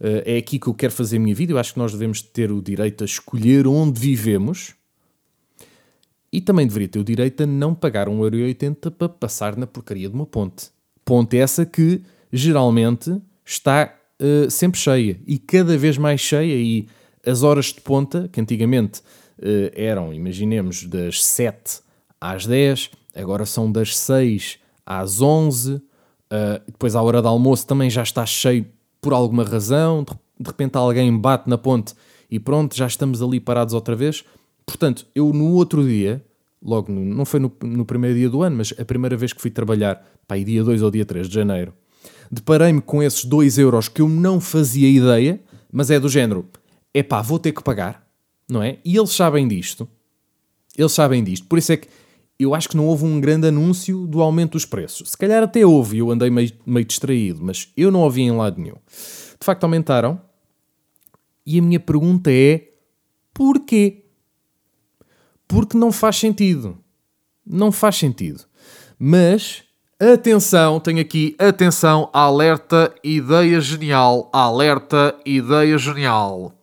Uh, 0.00 0.22
é 0.24 0.36
aqui 0.36 0.58
que 0.58 0.66
eu 0.66 0.74
quero 0.74 0.92
fazer 0.92 1.16
a 1.16 1.20
minha 1.20 1.34
vida. 1.34 1.52
Eu 1.52 1.58
acho 1.58 1.72
que 1.72 1.78
nós 1.78 1.92
devemos 1.92 2.20
ter 2.20 2.50
o 2.50 2.60
direito 2.60 3.02
a 3.02 3.04
escolher 3.04 3.66
onde 3.66 4.00
vivemos 4.00 4.74
e 6.32 6.40
também 6.40 6.66
deveria 6.66 6.88
ter 6.88 6.98
o 6.98 7.04
direito 7.04 7.42
a 7.44 7.46
não 7.46 7.74
pagar 7.74 8.08
1,80€ 8.08 8.90
para 8.90 9.08
passar 9.08 9.56
na 9.56 9.66
porcaria 9.66 10.08
de 10.08 10.14
uma 10.14 10.26
ponte. 10.26 10.68
Ponte 11.04 11.36
essa 11.36 11.64
que 11.64 12.02
geralmente 12.32 13.20
está 13.44 13.94
uh, 14.20 14.50
sempre 14.50 14.78
cheia 14.78 15.20
e 15.26 15.38
cada 15.38 15.76
vez 15.78 15.96
mais 15.96 16.20
cheia. 16.20 16.54
E 16.54 16.88
as 17.26 17.42
horas 17.42 17.66
de 17.66 17.80
ponta, 17.80 18.28
que 18.32 18.40
antigamente 18.40 19.00
uh, 19.38 19.70
eram, 19.74 20.12
imaginemos, 20.12 20.84
das 20.84 21.22
7 21.24 21.80
às 22.20 22.46
10, 22.46 22.90
agora 23.14 23.44
são 23.46 23.70
das 23.70 23.96
6 23.96 24.58
às 24.86 25.20
11. 25.20 25.74
Uh, 25.74 25.82
depois, 26.66 26.94
à 26.94 27.02
hora 27.02 27.20
do 27.20 27.28
almoço, 27.28 27.66
também 27.66 27.90
já 27.90 28.02
está 28.02 28.24
cheio 28.24 28.66
por 29.00 29.12
alguma 29.12 29.44
razão. 29.44 30.04
De 30.38 30.46
repente, 30.46 30.76
alguém 30.76 31.16
bate 31.16 31.48
na 31.48 31.58
ponte 31.58 31.94
e 32.30 32.38
pronto, 32.38 32.76
já 32.76 32.86
estamos 32.86 33.20
ali 33.20 33.40
parados 33.40 33.74
outra 33.74 33.96
vez. 33.96 34.24
Portanto, 34.64 35.06
eu 35.14 35.32
no 35.32 35.52
outro 35.52 35.86
dia, 35.86 36.24
logo, 36.62 36.92
no, 36.92 37.04
não 37.04 37.24
foi 37.24 37.40
no, 37.40 37.52
no, 37.62 37.84
primeiro 37.84 38.16
dia 38.16 38.30
do 38.30 38.42
ano, 38.42 38.56
mas 38.56 38.72
a 38.78 38.84
primeira 38.84 39.16
vez 39.16 39.32
que 39.32 39.40
fui 39.40 39.50
trabalhar, 39.50 40.06
pá, 40.28 40.36
dia 40.36 40.62
2 40.62 40.82
ou 40.82 40.90
dia 40.90 41.04
3 41.04 41.28
de 41.28 41.34
janeiro, 41.34 41.74
deparei-me 42.30 42.80
com 42.80 43.02
esses 43.02 43.24
2 43.24 43.58
euros 43.58 43.88
que 43.88 44.00
eu 44.00 44.08
não 44.08 44.40
fazia 44.40 44.88
ideia, 44.88 45.40
mas 45.72 45.90
é 45.90 45.98
do 45.98 46.08
género, 46.08 46.46
é 46.92 47.02
pá, 47.02 47.22
vou 47.22 47.38
ter 47.38 47.52
que 47.52 47.62
pagar, 47.62 48.06
não 48.48 48.62
é? 48.62 48.78
E 48.84 48.96
eles 48.96 49.10
sabem 49.10 49.46
disto, 49.46 49.88
eles 50.76 50.92
sabem 50.92 51.22
disto, 51.22 51.46
por 51.46 51.58
isso 51.58 51.72
é 51.72 51.76
que 51.76 51.88
eu 52.40 52.54
acho 52.54 52.70
que 52.70 52.76
não 52.76 52.86
houve 52.86 53.04
um 53.04 53.20
grande 53.20 53.48
anúncio 53.48 54.06
do 54.06 54.22
aumento 54.22 54.52
dos 54.52 54.64
preços. 54.64 55.10
Se 55.10 55.16
calhar 55.18 55.42
até 55.42 55.64
houve, 55.66 55.98
eu 55.98 56.10
andei 56.10 56.30
meio, 56.30 56.50
meio 56.64 56.86
distraído, 56.86 57.44
mas 57.44 57.70
eu 57.76 57.90
não 57.90 58.00
ouvi 58.00 58.22
em 58.22 58.30
lado 58.30 58.58
nenhum. 58.58 58.76
De 58.86 59.44
facto, 59.44 59.64
aumentaram. 59.64 60.18
E 61.44 61.58
a 61.58 61.62
minha 61.62 61.78
pergunta 61.78 62.32
é: 62.32 62.70
porquê? 63.34 64.06
Porque 65.46 65.76
não 65.76 65.92
faz 65.92 66.16
sentido. 66.16 66.78
Não 67.46 67.70
faz 67.70 67.96
sentido. 67.96 68.44
Mas, 68.98 69.64
atenção, 69.98 70.80
tenho 70.80 71.00
aqui, 71.00 71.36
atenção, 71.38 72.08
alerta, 72.10 72.94
ideia 73.04 73.60
genial, 73.60 74.30
alerta, 74.32 75.14
ideia 75.26 75.76
genial. 75.76 76.54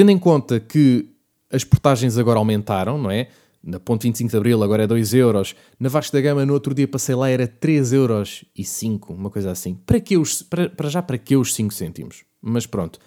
Tendo 0.00 0.12
em 0.12 0.18
conta 0.18 0.58
que 0.58 1.10
as 1.52 1.62
portagens 1.62 2.16
agora 2.16 2.38
aumentaram, 2.38 2.96
não 2.96 3.10
é? 3.10 3.28
Na 3.62 3.78
ponte 3.78 4.04
25 4.04 4.30
de 4.30 4.36
Abril 4.38 4.62
agora 4.62 4.84
é 4.84 4.86
2 4.86 5.12
euros. 5.12 5.54
Na 5.78 5.90
Vasco 5.90 6.16
da 6.16 6.22
Gama 6.22 6.46
no 6.46 6.54
outro 6.54 6.72
dia 6.74 6.88
passei 6.88 7.14
lá 7.14 7.28
era 7.28 7.46
3 7.46 7.92
euros 7.92 8.42
e 8.56 8.64
5, 8.64 9.12
uma 9.12 9.28
coisa 9.28 9.50
assim. 9.50 9.74
Para, 9.74 10.00
que 10.00 10.16
os, 10.16 10.40
para, 10.40 10.70
para 10.70 10.88
já 10.88 11.02
para 11.02 11.18
que 11.18 11.36
os 11.36 11.54
5 11.54 11.74
cêntimos? 11.74 12.24
Mas 12.40 12.64
pronto. 12.64 12.98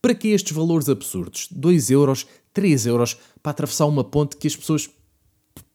Para 0.00 0.14
que 0.14 0.28
estes 0.28 0.56
valores 0.56 0.88
absurdos? 0.88 1.48
2 1.50 1.90
euros, 1.90 2.26
3 2.54 2.86
euros 2.86 3.18
para 3.42 3.50
atravessar 3.50 3.84
uma 3.84 4.02
ponte 4.02 4.38
que 4.38 4.46
as 4.46 4.56
pessoas 4.56 4.88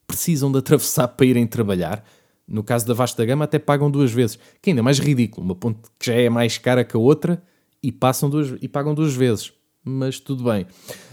precisam 0.08 0.50
de 0.50 0.58
atravessar 0.58 1.06
para 1.06 1.24
irem 1.24 1.46
trabalhar. 1.46 2.04
No 2.48 2.64
caso 2.64 2.84
da 2.84 2.94
Vasta 2.94 3.22
da 3.22 3.26
Gama 3.26 3.44
até 3.44 3.60
pagam 3.60 3.88
duas 3.88 4.10
vezes, 4.10 4.40
que 4.60 4.70
ainda 4.70 4.80
é 4.80 4.82
mais 4.82 4.98
ridículo, 4.98 5.46
uma 5.46 5.54
ponte 5.54 5.82
que 6.00 6.06
já 6.06 6.14
é 6.14 6.28
mais 6.28 6.58
cara 6.58 6.82
que 6.82 6.96
a 6.96 6.98
outra 6.98 7.40
e, 7.80 7.92
passam 7.92 8.28
duas, 8.28 8.58
e 8.60 8.66
pagam 8.66 8.92
duas 8.92 9.14
vezes. 9.14 9.52
Mas 9.84 10.18
tudo 10.18 10.44
bem. 10.44 10.66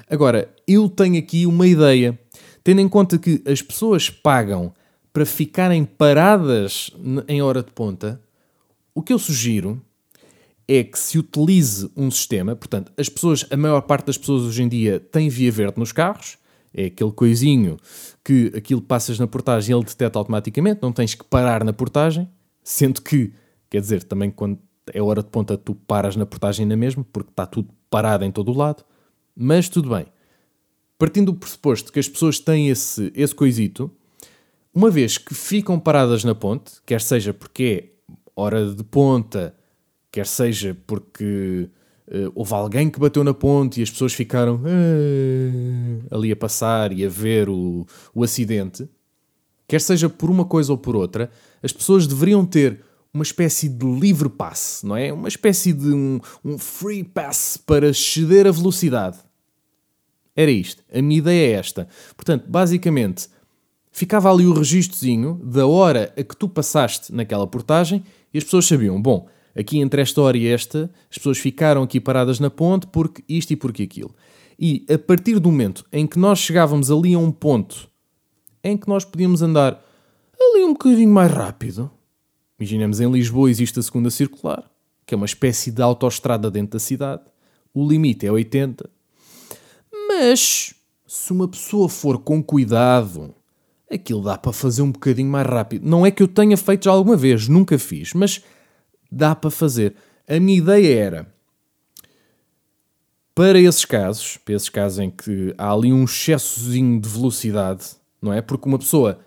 Agora, 0.10 0.54
eu 0.68 0.88
tenho 0.88 1.18
aqui 1.18 1.46
uma 1.46 1.68
ideia. 1.68 2.18
Tendo 2.64 2.80
em 2.80 2.88
conta 2.88 3.18
que 3.18 3.42
as 3.46 3.62
pessoas 3.62 4.10
pagam 4.10 4.74
para 5.12 5.26
ficarem 5.26 5.84
paradas 5.84 6.92
em 7.28 7.42
hora 7.42 7.62
de 7.62 7.72
ponta, 7.72 8.22
o 8.94 9.02
que 9.02 9.12
eu 9.12 9.20
sugiro 9.20 9.82
é 10.68 10.84
que 10.84 10.98
se 10.98 11.18
utilize 11.18 11.90
um 11.98 12.10
sistema, 12.10 12.56
portanto, 12.56 12.92
as 12.98 13.10
pessoas, 13.10 13.46
a 13.50 13.58
maior 13.58 13.82
parte 13.82 14.06
das 14.06 14.18
pessoas 14.18 14.44
hoje 14.44 14.64
em 14.64 14.70
dia 14.70 15.00
tem 15.00 15.28
via 15.28 15.52
verde 15.52 15.78
nos 15.78 15.92
carros, 15.92 16.38
é 16.74 16.86
aquele 16.86 17.12
coisinho 17.12 17.78
que 18.24 18.52
aquilo 18.56 18.82
passas 18.82 19.20
na 19.20 19.28
portagem 19.28 19.76
ele 19.76 19.84
detecta 19.84 20.18
automaticamente, 20.18 20.80
não 20.82 20.94
tens 20.94 21.14
que 21.14 21.26
parar 21.26 21.64
na 21.66 21.74
portagem, 21.74 22.30
sendo 22.64 23.02
que, 23.02 23.34
quer 23.70 23.82
dizer, 23.82 24.04
também 24.04 24.32
quando 24.32 24.60
é 24.94 25.02
hora 25.02 25.22
de 25.22 25.30
ponta 25.30 25.58
tu 25.58 25.76
paras 25.76 26.16
na 26.16 26.26
portagem 26.26 26.66
na 26.66 26.76
mesma, 26.76 27.06
porque 27.12 27.30
está 27.30 27.46
tudo 27.46 27.70
parado 27.90 28.24
em 28.24 28.32
todo 28.32 28.52
o 28.52 28.58
lado, 28.58 28.84
mas 29.36 29.70
tudo 29.70 29.90
bem. 29.90 30.06
Partindo 30.98 31.32
do 31.32 31.38
pressuposto 31.38 31.92
que 31.92 32.00
as 32.00 32.08
pessoas 32.08 32.40
têm 32.40 32.70
esse, 32.70 33.12
esse 33.16 33.34
coisito, 33.34 33.92
uma 34.74 34.90
vez 34.90 35.18
que 35.18 35.34
ficam 35.34 35.80
paradas 35.80 36.24
na 36.24 36.34
ponte, 36.34 36.74
quer 36.86 37.02
seja 37.02 37.34
porque 37.34 37.64
é 37.64 38.14
hora 38.36 38.66
de 38.74 38.84
ponta, 38.84 39.54
quer 40.12 40.26
seja 40.26 40.78
porque 40.88 41.70
uh, 42.08 42.32
houve 42.34 42.54
alguém 42.54 42.90
que 42.90 43.00
bateu 43.00 43.24
na 43.24 43.34
ponte 43.34 43.80
e 43.80 43.84
as 43.84 43.90
pessoas 43.90 44.14
ficaram 44.14 44.56
uh, 44.56 46.16
ali 46.16 46.32
a 46.32 46.36
passar 46.36 46.92
e 46.94 47.06
a 47.06 47.10
ver 47.10 47.50
o, 47.50 47.86
o 48.14 48.24
acidente, 48.24 48.88
quer 49.68 49.82
seja 49.82 50.10
por 50.10 50.30
uma 50.30 50.46
coisa 50.46 50.72
ou 50.72 50.78
por 50.78 50.96
outra, 50.96 51.30
as 51.62 51.74
pessoas 51.74 52.08
deveriam 52.08 52.46
ter 52.46 52.82
uma 53.14 53.24
espécie 53.24 53.68
de 53.68 53.86
livre 53.86 54.30
passe, 54.30 54.86
não 54.86 54.96
é? 54.96 55.12
Uma 55.12 55.28
espécie 55.28 55.74
de 55.74 55.90
um, 55.94 56.20
um 56.44 56.58
free 56.58 57.04
pass 57.04 57.58
para 57.58 57.90
exceder 57.90 58.48
a 58.48 58.52
velocidade. 58.52 59.18
Era 60.36 60.50
isto. 60.50 60.82
A 60.94 61.02
minha 61.02 61.18
ideia 61.18 61.54
é 61.54 61.60
esta. 61.60 61.88
Portanto, 62.16 62.46
basicamente, 62.48 63.28
ficava 63.92 64.32
ali 64.32 64.46
o 64.46 64.54
registrozinho 64.54 65.42
da 65.44 65.68
hora 65.68 66.14
a 66.18 66.24
que 66.24 66.36
tu 66.36 66.48
passaste 66.48 67.14
naquela 67.14 67.46
portagem 67.46 68.04
e 68.34 68.38
as 68.38 68.44
pessoas 68.44 68.66
sabiam, 68.66 69.02
bom, 69.02 69.28
aqui 69.56 69.80
entre 69.80 70.02
esta 70.02 70.22
hora 70.22 70.38
e 70.38 70.48
esta, 70.48 70.90
as 71.10 71.18
pessoas 71.18 71.38
ficaram 71.38 71.84
aqui 71.84 72.00
paradas 72.00 72.40
na 72.40 72.50
ponte 72.50 72.88
porque 72.88 73.24
isto 73.28 73.52
e 73.52 73.56
porque 73.56 73.84
aquilo. 73.84 74.16
E 74.58 74.86
a 74.90 74.98
partir 74.98 75.40
do 75.40 75.52
momento 75.52 75.86
em 75.92 76.08
que 76.08 76.18
nós 76.18 76.40
chegávamos 76.40 76.90
ali 76.90 77.14
a 77.14 77.20
um 77.20 77.32
ponto 77.32 77.90
em 78.64 78.78
que 78.78 78.88
nós 78.88 79.04
podíamos 79.04 79.42
andar 79.42 79.84
ali 80.40 80.64
um 80.64 80.74
bocadinho 80.74 81.12
mais 81.12 81.32
rápido, 81.32 81.92
imaginemos 82.62 83.00
em 83.00 83.12
Lisboa 83.12 83.50
existe 83.50 83.80
a 83.80 83.82
segunda 83.82 84.12
circular, 84.12 84.70
que 85.04 85.16
é 85.16 85.18
uma 85.18 85.26
espécie 85.26 85.72
de 85.72 85.82
autoestrada 85.82 86.52
dentro 86.52 86.74
da 86.74 86.80
cidade, 86.80 87.24
o 87.74 87.88
limite 87.88 88.28
é 88.28 88.32
80. 88.32 88.88
Mas 90.08 90.76
se 91.08 91.32
uma 91.32 91.48
pessoa 91.48 91.90
for 91.90 92.20
com 92.20 92.44
cuidado, 92.44 93.34
aquilo 93.90 94.22
dá 94.22 94.38
para 94.38 94.54
fazer 94.54 94.84
um 94.84 94.92
bocadinho 94.92 95.30
mais 95.30 95.48
rápido. 95.48 95.88
Não 95.88 96.06
é 96.06 96.12
que 96.12 96.22
eu 96.22 96.28
tenha 96.28 96.56
feito 96.56 96.86
já 96.86 96.92
alguma 96.92 97.18
vez, 97.18 97.48
nunca 97.48 97.80
fiz, 97.80 98.14
mas 98.14 98.44
dá 99.12 99.34
para 99.34 99.50
fazer. 99.50 99.96
A 100.28 100.40
minha 100.40 100.60
ideia 100.60 101.00
era, 101.00 101.34
para 103.34 103.60
esses 103.60 103.86
casos, 103.86 104.38
para 104.38 104.54
esses 104.54 104.70
casos 104.70 105.00
em 105.00 105.10
que 105.10 105.56
há 105.58 105.74
ali 105.74 105.92
um 105.92 106.04
excessozinho 106.04 107.02
de 107.02 107.10
velocidade, 107.10 107.96
não 108.22 108.32
é? 108.32 108.40
Porque 108.40 108.70
uma 108.70 108.78
pessoa 108.78 109.20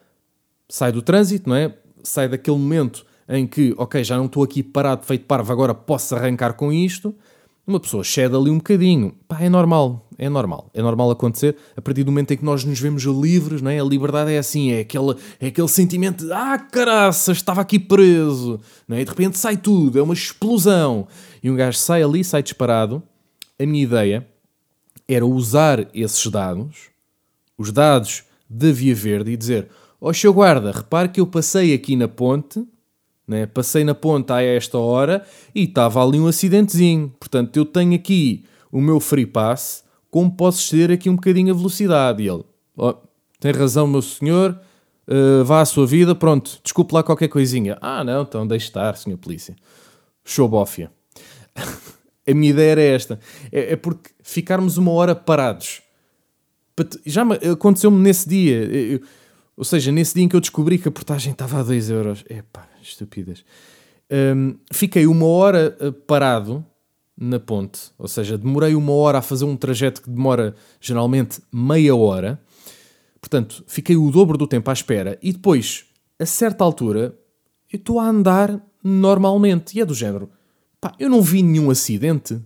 sai 0.68 0.92
do 0.92 1.03
trânsito, 1.03 1.49
não 1.49 1.57
é? 1.57 1.77
Sai 2.05 2.29
daquele 2.29 2.59
momento 2.59 3.05
em 3.29 3.47
que, 3.47 3.75
ok, 3.77 4.03
já 4.05 4.17
não 4.17 4.27
estou 4.27 4.43
aqui 4.43 4.63
parado, 4.63 5.05
feito 5.05 5.25
parvo, 5.27 5.53
agora 5.53 5.75
posso 5.75 6.15
arrancar 6.15 6.55
com 6.55 6.73
isto. 6.73 7.15
Uma 7.67 7.81
pessoa 7.81 8.05
cede 8.05 8.37
ali 8.37 8.51
um 8.51 8.59
bocadinho. 8.59 9.15
Pá, 9.27 9.41
é 9.41 9.49
normal, 9.49 10.07
é 10.19 10.29
normal. 10.29 10.71
É 10.75 10.83
normal 10.83 11.11
acontecer 11.11 11.57
a 11.75 11.81
partir 11.81 12.05
do 12.05 12.13
momento 12.13 12.33
em 12.33 12.37
que 12.37 12.45
nós 12.45 12.63
nos 12.63 12.79
vemos 12.79 13.05
livres, 13.05 13.63
não 13.63 13.71
é? 13.71 13.81
A 13.81 13.85
liberdade 13.85 14.33
é 14.33 14.39
assim, 14.39 14.73
é 14.73 14.81
aquele, 14.81 15.17
é 15.41 15.47
aquele 15.47 15.69
sentimento 15.69 16.27
de 16.27 16.33
ah, 16.33 16.59
caraça, 16.59 17.33
estava 17.33 17.63
aqui 17.63 17.79
preso, 17.79 18.61
não 18.87 18.99
é? 18.99 19.01
E 19.01 19.05
de 19.05 19.11
repente 19.11 19.39
sai 19.39 19.57
tudo, 19.57 19.99
é 19.99 20.03
uma 20.03 20.13
explosão. 20.13 21.09
E 21.43 21.51
um 21.51 21.57
gajo 21.57 21.79
sai 21.79 22.03
ali, 22.03 22.23
sai 22.23 22.43
disparado. 22.43 23.03
A 23.59 23.65
minha 23.65 23.83
ideia 23.83 24.29
era 25.09 25.25
usar 25.25 25.89
esses 25.95 26.27
dados, 26.27 26.91
os 27.57 27.73
dados 27.73 28.25
da 28.49 28.71
Via 28.73 28.95
Verde, 28.95 29.31
e 29.31 29.37
dizer: 29.39 29.69
Ó 29.99 30.11
oh, 30.11 30.15
seu 30.15 30.35
guarda, 30.35 30.71
repare 30.71 31.09
que 31.09 31.21
eu 31.21 31.27
passei 31.27 31.73
aqui 31.73 31.97
na 31.97 32.09
ponte 32.09 32.63
né? 33.27 33.47
Passei 33.47 33.85
na 33.85 33.95
ponta 33.95 34.37
a 34.37 34.43
esta 34.43 34.79
hora 34.79 35.25
e 35.55 35.65
estava 35.65 36.05
ali 36.05 36.21
um 36.21 36.27
acidentezinho. 36.27 37.13
Portanto, 37.19 37.57
eu 37.57 37.65
tenho 37.65 37.95
aqui 37.95 38.45
o 38.71 38.81
meu 38.81 39.01
free 39.01 39.27
pass, 39.27 39.85
como 40.11 40.31
posso 40.31 40.61
exceder 40.61 40.95
aqui 40.95 41.09
um 41.09 41.17
bocadinho 41.17 41.53
a 41.53 41.57
velocidade? 41.57 42.23
E 42.23 42.29
ele, 42.29 42.45
oh, 42.77 42.95
tem 43.41 43.53
razão, 43.53 43.87
meu 43.87 44.03
senhor, 44.03 44.59
uh, 45.09 45.45
vá 45.45 45.61
à 45.61 45.65
sua 45.65 45.87
vida, 45.87 46.15
pronto, 46.15 46.61
desculpe 46.63 46.95
lá 46.95 47.03
qualquer 47.03 47.29
coisinha. 47.29 47.79
Ah, 47.81 48.05
não, 48.05 48.23
então 48.23 48.47
deixe 48.47 48.67
estar, 48.67 48.97
senhor 48.97 49.17
polícia. 49.17 49.57
Showbófia. 50.25 50.91
a 52.27 52.35
minha 52.35 52.51
ideia 52.51 52.73
era 52.73 52.83
esta. 52.83 53.21
É, 53.53 53.73
é, 53.73 53.77
porque 53.77 54.11
ficarmos 54.23 54.77
uma 54.77 54.93
hora 54.93 55.15
parados. 55.15 55.83
Já 57.07 57.23
aconteceu-me 57.53 58.03
nesse 58.03 58.29
dia. 58.29 58.65
Eu, 58.65 59.01
ou 59.57 59.64
seja, 59.64 59.93
nesse 59.93 60.14
dia 60.14 60.25
em 60.25 60.29
que 60.29 60.37
eu 60.37 60.40
descobri 60.40 60.79
que 60.79 60.88
a 60.88 60.90
portagem 60.90 61.33
estava 61.33 61.61
a 61.61 61.62
2 61.62 61.90
euros. 61.90 62.25
Epá, 62.29 62.69
estúpidas. 62.83 63.45
Um, 64.11 64.57
fiquei 64.73 65.07
uma 65.07 65.27
hora 65.27 65.77
eh, 65.81 65.90
parado 65.90 66.64
na 67.17 67.38
ponte. 67.38 67.93
Ou 67.99 68.09
seja, 68.09 68.37
demorei 68.37 68.75
uma 68.75 68.93
hora 68.93 69.19
a 69.19 69.23
fazer 69.23 69.45
um 69.45 69.57
trajeto 69.57 70.03
que 70.03 70.11
demora 70.11 70.55
geralmente 70.81 71.40
meia 71.53 71.95
hora. 71.95 72.40
Portanto, 73.21 73.64
fiquei 73.67 73.97
o 73.97 74.11
dobro 74.11 74.37
do 74.37 74.47
tempo 74.47 74.69
à 74.71 74.73
espera. 74.73 75.19
E 75.23 75.33
depois, 75.33 75.87
a 76.19 76.27
certa 76.27 76.64
altura, 76.64 77.17
eu 77.73 77.79
estou 77.79 77.99
a 78.01 78.09
andar 78.09 78.61
normalmente. 78.83 79.77
E 79.77 79.81
é 79.81 79.85
do 79.85 79.95
género 79.95 80.31
Pá, 80.85 80.93
eu 80.99 81.09
não 81.09 81.23
vi 81.23 81.43
nenhum 81.43 81.71
acidente, 81.71 82.38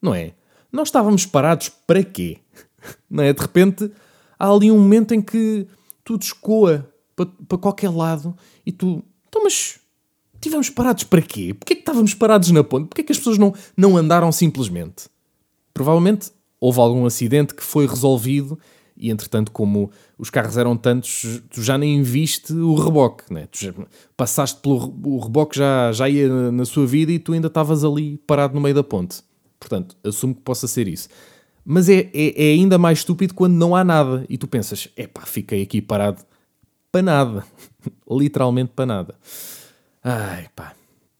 não 0.00 0.14
é? 0.14 0.34
Nós 0.70 0.86
estávamos 0.86 1.26
parados 1.26 1.68
para 1.68 2.04
quê? 2.04 2.38
Não 3.10 3.24
é? 3.24 3.32
De 3.32 3.40
repente 3.40 3.90
há 4.38 4.48
ali 4.48 4.70
um 4.70 4.78
momento 4.78 5.12
em 5.12 5.20
que 5.20 5.66
tudo 6.10 6.22
escoa 6.22 6.92
para, 7.14 7.26
para 7.46 7.58
qualquer 7.58 7.90
lado 7.90 8.36
e 8.66 8.72
tu, 8.72 9.04
então, 9.28 9.44
mas 9.44 9.78
estivemos 10.34 10.68
parados 10.68 11.04
para 11.04 11.22
quê? 11.22 11.54
Porquê 11.54 11.76
que 11.76 11.82
estávamos 11.82 12.14
parados 12.14 12.50
na 12.50 12.64
ponte? 12.64 12.88
Porquê 12.88 13.04
que 13.04 13.12
as 13.12 13.18
pessoas 13.18 13.38
não, 13.38 13.54
não 13.76 13.96
andaram 13.96 14.32
simplesmente? 14.32 15.08
Provavelmente 15.72 16.32
houve 16.58 16.80
algum 16.80 17.06
acidente 17.06 17.54
que 17.54 17.62
foi 17.62 17.86
resolvido 17.86 18.58
e 18.96 19.08
entretanto, 19.08 19.52
como 19.52 19.92
os 20.18 20.30
carros 20.30 20.56
eram 20.56 20.76
tantos, 20.76 21.40
tu 21.48 21.62
já 21.62 21.78
nem 21.78 22.02
viste 22.02 22.52
o 22.52 22.74
reboque, 22.74 23.32
né? 23.32 23.46
tu 23.46 23.58
já 23.58 23.72
passaste 24.16 24.60
pelo 24.60 24.92
o 25.04 25.20
reboque, 25.20 25.58
já, 25.58 25.92
já 25.92 26.08
ia 26.08 26.28
na 26.50 26.64
sua 26.64 26.86
vida 26.86 27.12
e 27.12 27.20
tu 27.20 27.32
ainda 27.32 27.46
estavas 27.46 27.84
ali 27.84 28.18
parado 28.26 28.52
no 28.52 28.60
meio 28.60 28.74
da 28.74 28.82
ponte. 28.82 29.22
Portanto, 29.60 29.96
assumo 30.02 30.34
que 30.34 30.40
possa 30.40 30.66
ser 30.66 30.88
isso. 30.88 31.08
Mas 31.72 31.88
é, 31.88 32.10
é, 32.12 32.48
é 32.48 32.52
ainda 32.54 32.76
mais 32.78 32.98
estúpido 32.98 33.32
quando 33.32 33.54
não 33.54 33.76
há 33.76 33.84
nada 33.84 34.26
e 34.28 34.36
tu 34.36 34.48
pensas, 34.48 34.88
epá, 34.96 35.20
fiquei 35.20 35.62
aqui 35.62 35.80
parado 35.80 36.20
para 36.90 37.00
nada. 37.00 37.44
Literalmente 38.10 38.72
para 38.74 38.86
nada. 38.86 39.14
Ai 40.02 40.48
pá. 40.56 40.72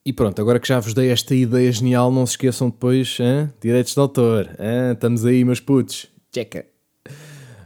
E 0.05 0.13
pronto, 0.13 0.43
agora 0.43 0.59
que 0.59 0.67
já 0.67 0.81
vos 0.81 0.93
dei 0.93 1.13
esta 1.13 1.37
ideia 1.37 1.71
genial, 1.71 2.11
não 2.11 2.27
se 2.27 2.33
esqueçam 2.33 2.69
depois, 2.69 3.17
hein? 3.21 3.49
direitos 3.61 3.95
de 3.95 4.01
autor. 4.01 4.51
Hein? 4.59 4.95
Estamos 4.95 5.25
aí, 5.25 5.45
meus 5.45 5.61
putos. 5.61 6.09
Checa. 6.35 6.67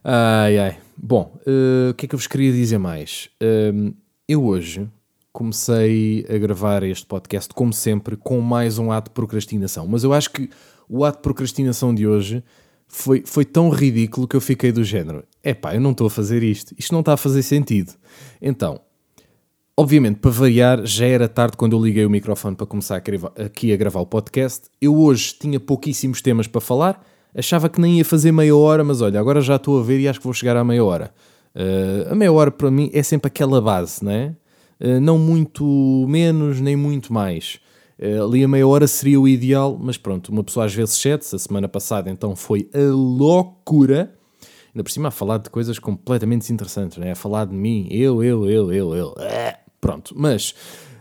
Ai, 0.05 0.59
ai. 0.59 0.77
Bom, 0.95 1.35
uh, 1.47 1.91
o 1.91 1.95
que 1.95 2.05
é 2.05 2.09
que 2.11 2.15
eu 2.15 2.19
vos 2.19 2.27
queria 2.27 2.53
dizer 2.53 2.77
mais? 2.77 3.31
Uh, 3.43 3.95
eu 4.29 4.45
hoje 4.45 4.87
comecei 5.33 6.27
a 6.29 6.37
gravar 6.37 6.83
este 6.83 7.07
podcast, 7.07 7.55
como 7.55 7.73
sempre, 7.73 8.15
com 8.15 8.43
mais 8.43 8.79
um 8.79 8.93
ato 8.93 9.09
de 9.09 9.15
procrastinação. 9.15 9.87
Mas 9.89 10.05
eu 10.05 10.13
acho 10.13 10.31
que 10.31 10.51
o 10.87 11.03
ato 11.03 11.17
de 11.17 11.23
procrastinação 11.23 11.95
de 11.95 12.07
hoje 12.07 12.45
foi, 12.87 13.23
foi 13.27 13.45
tão 13.45 13.69
ridículo 13.69 14.29
que 14.29 14.37
eu 14.37 14.41
fiquei 14.41 14.73
do 14.73 14.85
género: 14.85 15.25
epá, 15.43 15.75
eu 15.75 15.81
não 15.81 15.93
estou 15.93 16.07
a 16.07 16.11
fazer 16.11 16.43
isto, 16.43 16.75
isto 16.79 16.93
não 16.93 17.01
está 17.01 17.15
a 17.15 17.17
fazer 17.17 17.43
sentido. 17.43 17.93
Então, 18.41 18.81
obviamente, 19.77 20.21
para 20.21 20.31
variar, 20.31 20.85
já 20.85 21.07
era 21.07 21.29
tarde 21.29 21.57
quando 21.57 21.77
eu 21.77 21.83
liguei 21.83 22.05
o 22.05 22.11
microfone 22.11 22.57
para 22.57 22.67
começar 22.67 23.03
aqui 23.45 23.73
a 23.73 23.77
gravar 23.77 24.01
o 24.01 24.07
podcast. 24.07 24.69
Eu 24.81 24.97
hoje 24.97 25.35
tinha 25.39 25.59
pouquíssimos 25.59 26.21
temas 26.23 26.47
para 26.47 26.61
falar 26.61 27.05
Achava 27.37 27.69
que 27.69 27.81
nem 27.81 27.99
ia 27.99 28.05
fazer 28.05 28.31
meia 28.31 28.55
hora, 28.57 28.85
mas 28.85 29.01
olha, 29.01 29.19
agora 29.19 29.41
já 29.41 29.57
estou 29.57 29.81
a 29.81 29.83
ver 29.83 29.99
e 29.99 30.07
acho 30.07 30.21
que 30.21 30.25
vou 30.25 30.33
chegar 30.33 30.57
à 30.57 30.63
meia 30.63 30.85
hora. 30.85 31.13
Uh, 31.55 32.13
a 32.13 32.15
meia 32.15 32.33
hora 32.33 32.51
para 32.51 32.71
mim 32.71 32.91
é 32.93 33.03
sempre 33.03 33.27
aquela 33.27 33.61
base, 33.61 34.05
não 34.05 34.13
é? 34.13 34.37
Uh, 34.81 35.01
não 35.01 35.19
muito 35.19 35.65
menos, 36.09 36.61
nem 36.61 36.77
muito 36.77 37.13
mais. 37.13 37.59
Uh, 38.05 38.23
ali 38.23 38.45
a 38.45 38.49
meia 38.49 38.69
hora 38.69 38.87
seria 38.87 39.19
o 39.19 39.27
ideal, 39.27 39.79
mas 39.81 39.97
pronto, 39.97 40.31
uma 40.31 40.45
pessoa 40.45 40.67
às 40.67 40.75
vezes 40.75 40.95
cede 40.95 41.25
A 41.33 41.39
semana 41.39 41.67
passada 41.67 42.11
então 42.11 42.37
foi 42.37 42.69
a 42.75 42.93
loucura. 42.93 44.15
Ainda 44.75 44.85
por 44.85 44.91
cima 44.91 45.09
a 45.09 45.11
falar 45.11 45.39
de 45.39 45.49
coisas 45.49 45.79
completamente 45.79 46.41
desinteressantes, 46.41 46.99
né? 46.99 47.13
a 47.13 47.15
falar 47.15 47.47
de 47.47 47.55
mim, 47.55 47.89
eu, 47.91 48.23
eu, 48.23 48.51
eu, 48.51 48.73
eu, 48.73 48.95
eu. 48.95 49.15
Pronto, 49.81 50.15
mas 50.15 50.55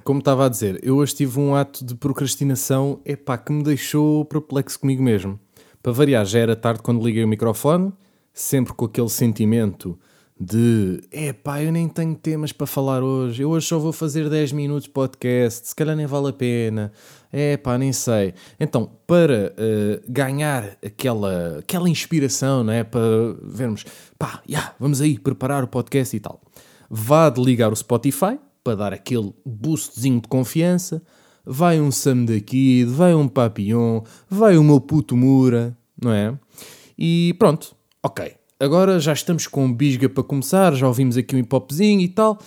como 0.04 0.20
estava 0.20 0.46
a 0.46 0.50
dizer, 0.50 0.80
eu 0.84 0.98
hoje 0.98 1.16
tive 1.16 1.40
um 1.40 1.56
ato 1.56 1.84
de 1.84 1.96
procrastinação 1.96 3.00
epá, 3.06 3.38
que 3.38 3.52
me 3.52 3.64
deixou 3.64 4.24
perplexo 4.26 4.80
comigo 4.80 5.02
mesmo. 5.02 5.40
Para 5.82 5.92
variar, 5.92 6.26
já 6.26 6.40
era 6.40 6.56
tarde 6.56 6.82
quando 6.84 7.04
liguei 7.04 7.24
o 7.24 7.28
microfone, 7.28 7.92
sempre 8.34 8.74
com 8.74 8.86
aquele 8.86 9.10
sentimento 9.10 9.98
de 10.40 11.02
epá, 11.12 11.62
eu 11.62 11.72
nem 11.72 11.88
tenho 11.88 12.16
temas 12.16 12.52
para 12.52 12.68
falar 12.68 13.04
hoje, 13.04 13.44
eu 13.44 13.50
hoje 13.50 13.68
só 13.68 13.78
vou 13.78 13.94
fazer 13.94 14.30
10 14.30 14.52
minutos 14.52 14.88
podcast, 14.88 15.70
se 15.70 15.76
calhar 15.76 15.96
nem 15.96 16.06
vale 16.06 16.30
a 16.30 16.34
pena, 16.34 16.92
epá, 17.32 17.78
nem 17.78 17.94
sei. 17.94 18.34
Então, 18.60 18.90
para 19.08 19.54
uh, 19.54 20.12
ganhar 20.12 20.78
aquela, 20.84 21.60
aquela 21.60 21.90
inspiração, 21.90 22.64
não 22.64 22.74
é? 22.74 22.84
para 22.84 23.02
vermos, 23.44 23.86
pá, 24.18 24.42
yeah, 24.50 24.74
vamos 24.80 25.02
aí 25.02 25.18
preparar 25.20 25.64
o 25.64 25.68
podcast 25.68 26.16
e 26.16 26.20
tal, 26.20 26.42
vá 26.90 27.30
de 27.30 27.42
ligar 27.42 27.72
o 27.72 27.76
Spotify 27.76 28.40
para 28.64 28.76
dar 28.76 28.94
aquele 28.94 29.34
boostzinho 29.46 30.22
de 30.22 30.28
confiança 30.28 31.02
vai 31.46 31.80
um 31.82 31.92
Sam 31.92 32.26
da 32.26 32.40
Kid, 32.40 32.86
vai 32.86 33.14
um 33.14 33.28
Papillon, 33.28 34.02
vai 34.30 34.58
o 34.58 34.64
meu 34.64 34.80
puto 34.80 35.16
Mura, 35.18 35.78
não 36.02 36.12
é? 36.12 36.38
E 36.98 37.36
pronto, 37.38 37.76
ok. 38.02 38.43
Agora 38.64 38.98
já 38.98 39.12
estamos 39.12 39.46
com 39.46 39.74
bisga 39.74 40.08
para 40.08 40.24
começar, 40.24 40.74
já 40.74 40.88
ouvimos 40.88 41.18
aqui 41.18 41.36
um 41.36 41.40
hip 41.40 41.54
hopzinho 41.54 42.00
e 42.00 42.08
tal. 42.08 42.40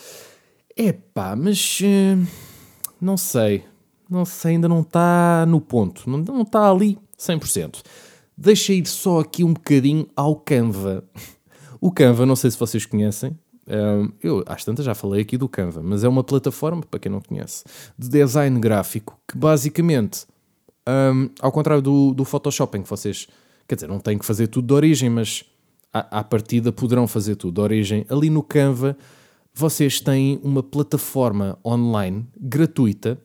Epá, 0.75 1.37
mas 1.37 1.79
uh, 1.83 2.27
não 2.99 3.19
sei, 3.19 3.65
não 4.09 4.25
sei, 4.25 4.53
ainda 4.53 4.67
não 4.67 4.81
está 4.81 5.45
no 5.47 5.61
ponto, 5.61 6.09
não, 6.09 6.17
não 6.21 6.41
está 6.41 6.71
ali 6.71 6.99
100%. 7.19 7.83
Deixa 8.35 8.73
ir 8.73 8.87
só 8.87 9.21
aqui 9.21 9.45
um 9.45 9.53
bocadinho 9.53 10.09
ao 10.17 10.37
Canva. 10.37 11.05
O 11.79 11.93
Canva, 11.93 12.25
não 12.25 12.35
sei 12.35 12.51
se 12.51 12.59
vocês 12.59 12.87
conhecem, 12.87 13.39
um, 13.69 14.11
eu, 14.23 14.43
às 14.47 14.65
tantas, 14.65 14.87
já 14.87 14.95
falei 14.95 15.21
aqui 15.21 15.37
do 15.37 15.51
Canva, 15.51 15.83
mas 15.83 16.03
é 16.03 16.09
uma 16.09 16.25
plataforma, 16.25 16.81
para 16.81 16.99
quem 16.99 17.13
não 17.13 17.21
conhece, 17.21 17.63
de 17.99 18.09
design 18.09 18.59
gráfico 18.59 19.21
que 19.29 19.37
basicamente, 19.37 20.27
um, 20.89 21.29
ao 21.43 21.53
contrário 21.53 21.83
do, 21.83 22.15
do 22.15 22.25
Photoshop, 22.25 22.79
em 22.79 22.83
que 22.83 22.89
vocês, 22.89 23.29
quer 23.69 23.75
dizer, 23.75 23.87
não 23.87 24.01
têm 24.01 24.17
que 24.17 24.25
fazer 24.25 24.47
tudo 24.47 24.69
de 24.69 24.73
origem, 24.73 25.11
mas 25.11 25.45
à, 26.01 26.25
partida 26.25 26.73
poderão 26.73 27.07
fazer 27.07 27.37
tudo 27.37 27.61
origem. 27.61 28.05
Ali 28.09 28.31
no 28.31 28.43
Canva, 28.43 28.97
vocês 29.55 30.01
têm 30.01 30.41
uma 30.43 30.63
plataforma 30.63 31.59
online 31.65 32.27
gratuita 32.39 33.19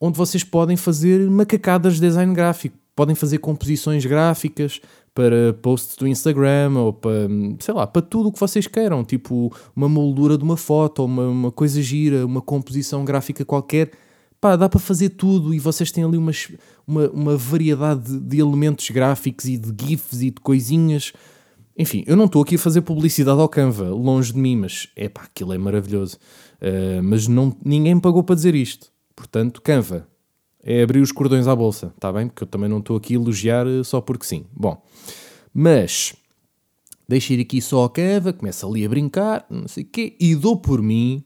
onde 0.00 0.16
vocês 0.16 0.42
podem 0.42 0.76
fazer 0.76 1.28
macacadas 1.28 1.94
de 1.94 2.00
design 2.00 2.32
gráfico, 2.34 2.74
podem 2.96 3.14
fazer 3.14 3.36
composições 3.36 4.06
gráficas, 4.06 4.80
para 5.14 5.52
posts 5.54 5.96
do 5.96 6.06
Instagram 6.06 6.72
ou 6.76 6.92
para, 6.92 7.28
sei 7.58 7.74
lá, 7.74 7.86
para 7.86 8.00
tudo 8.02 8.28
o 8.28 8.32
que 8.32 8.38
vocês 8.38 8.66
queiram, 8.66 9.04
tipo 9.04 9.52
uma 9.74 9.88
moldura 9.88 10.38
de 10.38 10.44
uma 10.44 10.56
foto, 10.56 11.04
uma, 11.04 11.26
uma 11.26 11.52
coisa 11.52 11.82
gira, 11.82 12.24
uma 12.24 12.40
composição 12.40 13.04
gráfica 13.04 13.44
qualquer. 13.44 13.90
Pá, 14.40 14.56
dá 14.56 14.68
para 14.68 14.80
fazer 14.80 15.10
tudo 15.10 15.52
e 15.52 15.58
vocês 15.58 15.92
têm 15.92 16.04
ali 16.04 16.16
uma, 16.16 16.32
uma, 16.86 17.08
uma 17.10 17.36
variedade 17.36 18.10
de, 18.10 18.20
de 18.20 18.40
elementos 18.40 18.88
gráficos 18.88 19.44
e 19.46 19.58
de 19.58 19.74
GIFs 19.84 20.22
e 20.22 20.30
de 20.30 20.40
coisinhas. 20.40 21.12
Enfim, 21.80 22.04
eu 22.06 22.14
não 22.14 22.26
estou 22.26 22.42
aqui 22.42 22.56
a 22.56 22.58
fazer 22.58 22.82
publicidade 22.82 23.40
ao 23.40 23.48
Canva, 23.48 23.88
longe 23.88 24.34
de 24.34 24.38
mim, 24.38 24.54
mas 24.54 24.88
é 24.94 25.08
pá, 25.08 25.22
aquilo 25.22 25.54
é 25.54 25.56
maravilhoso. 25.56 26.18
Uh, 26.60 27.02
mas 27.02 27.26
não, 27.26 27.56
ninguém 27.64 27.94
me 27.94 28.02
pagou 28.02 28.22
para 28.22 28.34
dizer 28.34 28.54
isto. 28.54 28.92
Portanto, 29.16 29.62
Canva, 29.62 30.06
é 30.62 30.82
abrir 30.82 31.00
os 31.00 31.10
cordões 31.10 31.48
à 31.48 31.56
bolsa, 31.56 31.90
está 31.96 32.12
bem? 32.12 32.28
Porque 32.28 32.42
eu 32.42 32.46
também 32.46 32.68
não 32.68 32.80
estou 32.80 32.98
aqui 32.98 33.14
a 33.14 33.16
elogiar 33.16 33.66
eh, 33.66 33.82
só 33.82 33.98
porque 33.98 34.26
sim. 34.26 34.44
Bom, 34.52 34.84
mas 35.54 36.14
deixa 37.08 37.32
ir 37.32 37.40
aqui 37.40 37.62
só 37.62 37.84
a 37.84 37.88
cava, 37.88 38.34
começa 38.34 38.66
ali 38.66 38.84
a 38.84 38.88
brincar, 38.90 39.46
não 39.48 39.66
sei 39.66 39.82
o 39.82 39.86
quê, 39.86 40.14
e 40.20 40.34
dou 40.34 40.58
por 40.58 40.82
mim 40.82 41.24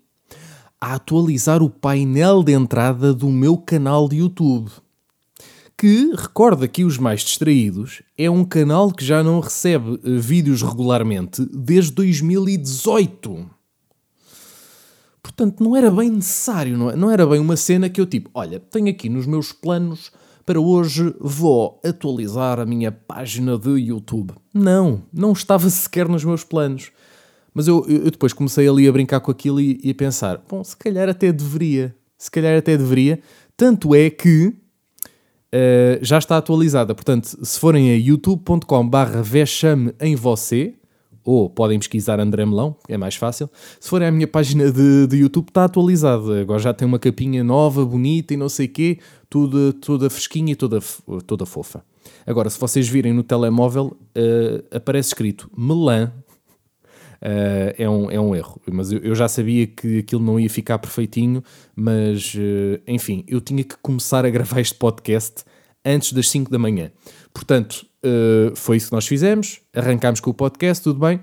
a 0.81 0.95
atualizar 0.95 1.65
o 1.65 1.69
painel 1.69 2.45
de 2.45 2.53
entrada 2.53 3.13
do 3.13 3.29
meu 3.29 3.59
canal 3.59 4.09
de 4.09 4.19
YouTube. 4.19 4.71
Que, 5.77 6.13
recorda 6.15 6.65
aqui 6.67 6.85
os 6.85 6.99
mais 6.99 7.23
distraídos, 7.23 8.03
é 8.17 8.31
um 8.31 8.45
canal 8.45 8.93
que 8.93 9.05
já 9.05 9.23
não 9.23 9.41
recebe 9.41 10.01
eh, 10.05 10.11
vídeos 10.19 10.63
regularmente 10.63 11.45
desde 11.53 11.93
2018. 11.93 13.51
Portanto, 15.23 15.65
não 15.65 15.75
era 15.75 15.91
bem 15.91 16.11
necessário, 16.11 16.79
não, 16.79 16.91
é? 16.91 16.97
não 16.97 17.11
era 17.11 17.27
bem 17.27 17.41
uma 17.41 17.57
cena 17.57 17.89
que 17.89 18.01
eu 18.01 18.07
tipo, 18.07 18.31
olha, 18.35 18.61
tenho 18.61 18.89
aqui 18.89 19.09
nos 19.09 19.27
meus 19.27 19.53
planos 19.53 20.13
para 20.47 20.61
hoje 20.61 21.15
vou 21.19 21.81
atualizar 21.85 22.61
a 22.61 22.67
minha 22.67 22.93
página 22.93 23.59
de 23.59 23.71
YouTube. 23.71 24.35
Não, 24.53 25.03
não 25.13 25.33
estava 25.33 25.69
sequer 25.71 26.09
nos 26.09 26.25
meus 26.25 26.45
planos. 26.45 26.93
Mas 27.55 27.67
eu, 27.69 27.87
eu 27.89 28.11
depois 28.11 28.33
comecei 28.33 28.69
ali 28.69 28.87
a 28.87 28.93
brincar 28.93 29.21
com 29.21 29.31
aquilo 29.31 29.61
e, 29.61 29.81
e, 29.83 29.91
a 29.91 29.95
pensar, 29.95 30.43
bom, 30.49 30.63
se 30.63 30.77
calhar 30.77 31.09
até 31.09 31.33
deveria. 31.33 31.95
Se 32.19 32.31
calhar 32.31 32.59
até 32.59 32.77
deveria. 32.77 33.21
Tanto 33.57 33.95
é 33.95 34.11
que 34.11 34.55
uh, 35.55 36.05
já 36.05 36.19
está 36.19 36.37
atualizada. 36.37 36.95
Portanto, 36.95 37.39
se 37.41 37.59
forem 37.61 37.93
a 37.93 37.97
youtube.com 37.97 38.89
barra 38.89 39.23
vexame 39.23 39.95
em 40.01 40.17
você, 40.17 40.75
ou 41.25 41.49
podem 41.49 41.79
pesquisar 41.79 42.21
André 42.21 42.45
Melão, 42.45 42.77
é 42.87 42.99
mais 42.99 43.15
fácil. 43.15 43.49
Se 43.81 43.89
forem 43.89 44.09
à 44.09 44.13
minha 44.13 44.29
página 44.29 44.71
de, 44.71 45.07
de 45.07 45.17
YouTube, 45.17 45.49
está 45.49 45.65
atualizado. 45.65 46.33
Agora 46.35 46.59
já 46.59 46.75
tem 46.75 46.87
uma 46.87 46.99
capinha 46.99 47.43
nova, 47.43 47.85
bonita 47.85 48.35
e 48.35 48.37
não 48.37 48.49
sei 48.49 48.67
o 48.67 48.69
quê, 48.69 48.99
toda, 49.31 49.73
toda 49.73 50.11
fresquinha 50.11 50.53
e 50.53 50.57
toda, 50.57 50.81
toda 51.27 51.47
fofa. 51.47 51.83
Agora, 52.27 52.51
se 52.51 52.61
vocês 52.61 52.87
virem 52.87 53.15
no 53.15 53.23
telemóvel, 53.23 53.97
uh, 54.17 54.77
aparece 54.77 55.09
escrito 55.09 55.51
Melan. 55.57 56.13
Uh, 57.25 57.73
é, 57.79 57.89
um, 57.89 58.11
é 58.11 58.21
um 58.21 58.37
erro, 58.37 58.61
mas 58.71 58.93
eu, 58.93 58.99
eu, 58.99 59.15
já 59.15 59.27
sabia 59.27 59.67
que 59.67 60.01
aquilo 60.01 60.23
não 60.23 60.39
ia 60.39 60.51
ficar 60.51 60.79
perfeitinho, 60.79 61.43
mas 61.75 62.35
uh, 62.35 62.79
enfim, 62.87 63.25
eu 63.27 63.41
tinha 63.41 63.65
que 63.65 63.79
começar 63.79 64.27
a 64.27 64.31
gravar 64.31 64.61
este 64.61 64.75
podcast 64.75 65.43
antes 65.83 66.13
das 66.13 66.29
5 66.29 66.51
da 66.51 66.59
manhã. 66.59 66.93
Portanto, 67.33 67.87
uh, 68.05 68.55
foi 68.55 68.77
isso 68.77 68.89
que 68.89 68.93
nós 68.93 69.07
fizemos, 69.07 69.63
arrancámos 69.73 70.21
com 70.21 70.29
o 70.29 70.35
podcast, 70.35 70.85
tudo 70.85 71.01
bem. 71.01 71.19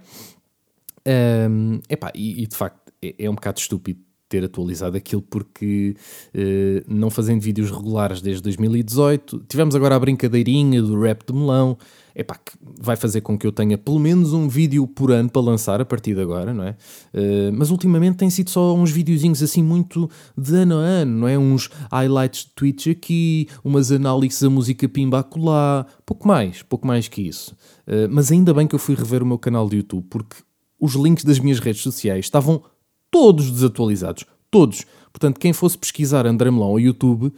Um, 1.08 1.80
epá, 1.88 2.12
e, 2.16 2.42
e 2.44 2.48
de 2.48 2.56
facto 2.56 2.92
é, 3.00 3.26
é 3.26 3.30
um 3.30 3.36
bocado 3.36 3.60
estúpido 3.60 4.00
ter 4.32 4.46
atualizado 4.46 4.96
aquilo 4.96 5.22
porque 5.22 5.94
uh, 6.34 6.86
não 6.88 7.10
fazendo 7.10 7.42
vídeos 7.42 7.70
regulares 7.70 8.22
desde 8.22 8.42
2018, 8.44 9.44
tivemos 9.50 9.76
agora 9.76 9.94
a 9.94 10.00
brincadeirinha 10.00 10.82
do 10.82 10.98
rap 11.02 11.26
de 11.28 11.34
melão, 11.34 11.78
epá, 12.16 12.36
que 12.36 12.54
vai 12.80 12.96
fazer 12.96 13.20
com 13.20 13.38
que 13.38 13.46
eu 13.46 13.52
tenha 13.52 13.78
pelo 13.78 14.00
menos 14.00 14.32
um 14.32 14.48
vídeo 14.48 14.88
por 14.88 15.12
ano 15.12 15.30
para 15.30 15.42
lançar 15.42 15.82
a 15.82 15.86
partir 15.86 16.16
de 16.16 16.22
agora, 16.22 16.54
não 16.54 16.64
é? 16.64 16.78
Uh, 17.14 17.52
mas 17.54 17.72
ultimamente 17.72 18.16
tem 18.16 18.30
sido 18.30 18.50
só 18.50 18.74
uns 18.74 18.90
videozinhos 18.90 19.44
assim 19.44 19.62
muito 19.62 20.10
de 20.38 20.56
ano 20.56 20.76
a 20.76 20.84
ano, 20.84 21.20
não 21.20 21.28
é? 21.28 21.38
Uns 21.38 21.70
highlights 21.92 22.46
de 22.46 22.52
Twitch 22.52 22.88
aqui, 22.88 23.50
umas 23.66 23.92
análises 23.92 24.42
da 24.42 24.50
música 24.50 24.88
pimba 24.88 25.20
acolá, 25.20 25.86
pouco 26.06 26.26
mais, 26.26 26.64
pouco 26.64 26.88
mais 26.88 27.10
que 27.10 27.22
isso. 27.22 27.54
Uh, 27.86 28.08
mas 28.10 28.32
ainda 28.32 28.54
bem 28.54 28.66
que 28.66 28.76
eu 28.76 28.80
fui 28.80 28.96
rever 28.96 29.22
o 29.22 29.26
meu 29.26 29.38
canal 29.38 29.68
de 29.68 29.76
YouTube 29.76 30.06
porque 30.10 30.38
os 30.80 30.96
links 30.96 31.24
das 31.24 31.38
minhas 31.38 31.60
redes 31.60 31.82
sociais 31.82 32.26
estavam 32.26 32.64
todos 33.12 33.52
desatualizados. 33.52 34.26
Todos. 34.50 34.86
Portanto, 35.12 35.40
quem 35.40 35.54
fosse 35.54 35.78
pesquisar 35.78 36.26
André 36.26 36.50
Melão 36.50 36.70
ao 36.70 36.80
YouTube 36.80 37.32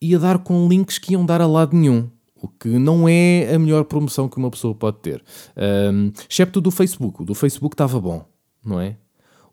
ia 0.00 0.18
dar 0.18 0.38
com 0.38 0.66
links 0.66 0.98
que 0.98 1.12
iam 1.12 1.24
dar 1.24 1.40
a 1.40 1.46
lado 1.46 1.76
nenhum. 1.76 2.08
O 2.34 2.48
que 2.48 2.68
não 2.68 3.06
é 3.06 3.54
a 3.54 3.58
melhor 3.58 3.84
promoção 3.84 4.28
que 4.28 4.38
uma 4.38 4.50
pessoa 4.50 4.74
pode 4.74 4.98
ter. 5.00 5.22
Um, 5.92 6.10
excepto 6.28 6.60
do 6.60 6.70
Facebook. 6.70 7.22
O 7.22 7.24
do 7.24 7.34
Facebook 7.34 7.74
estava 7.74 8.00
bom, 8.00 8.24
não 8.64 8.80
é? 8.80 8.96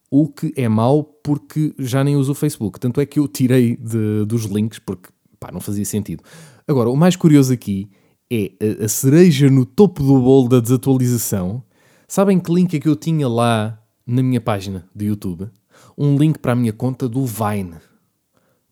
O 0.10 0.30
que 0.30 0.54
é 0.56 0.70
mau 0.70 1.04
porque 1.04 1.74
já 1.78 2.02
nem 2.02 2.16
uso 2.16 2.32
o 2.32 2.36
Facebook. 2.36 2.80
Tanto 2.80 3.02
é 3.02 3.06
que 3.06 3.20
eu 3.20 3.28
tirei 3.28 3.76
de, 3.76 4.26
dos 4.26 4.46
links 4.46 4.80
porque 4.80 5.10
pá, 5.38 5.52
não 5.52 5.60
fazia 5.60 5.84
sentido. 5.84 6.24
Agora, 6.66 6.90
o 6.90 6.96
mais 6.96 7.18
curioso 7.18 7.52
aqui 7.52 7.90
é 8.32 8.52
a, 8.82 8.86
a 8.86 8.88
cereja 8.88 9.50
no 9.50 9.66
topo 9.66 10.02
do 10.02 10.22
bolo 10.22 10.48
da 10.48 10.62
desatualização. 10.62 11.62
Sabem 12.08 12.40
que 12.40 12.54
link 12.54 12.74
é 12.74 12.80
que 12.80 12.88
eu 12.88 12.96
tinha 12.96 13.28
lá 13.28 13.78
na 14.08 14.24
minha 14.24 14.42
página 14.42 14.88
de 14.96 15.06
YouTube 15.06 15.52
um 15.98 16.18
link 16.18 16.40
para 16.40 16.54
a 16.54 16.56
minha 16.56 16.74
conta 16.74 17.08
do 17.08 17.26
Vine. 17.26 17.76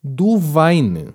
Do 0.03 0.37
Vine. 0.37 1.13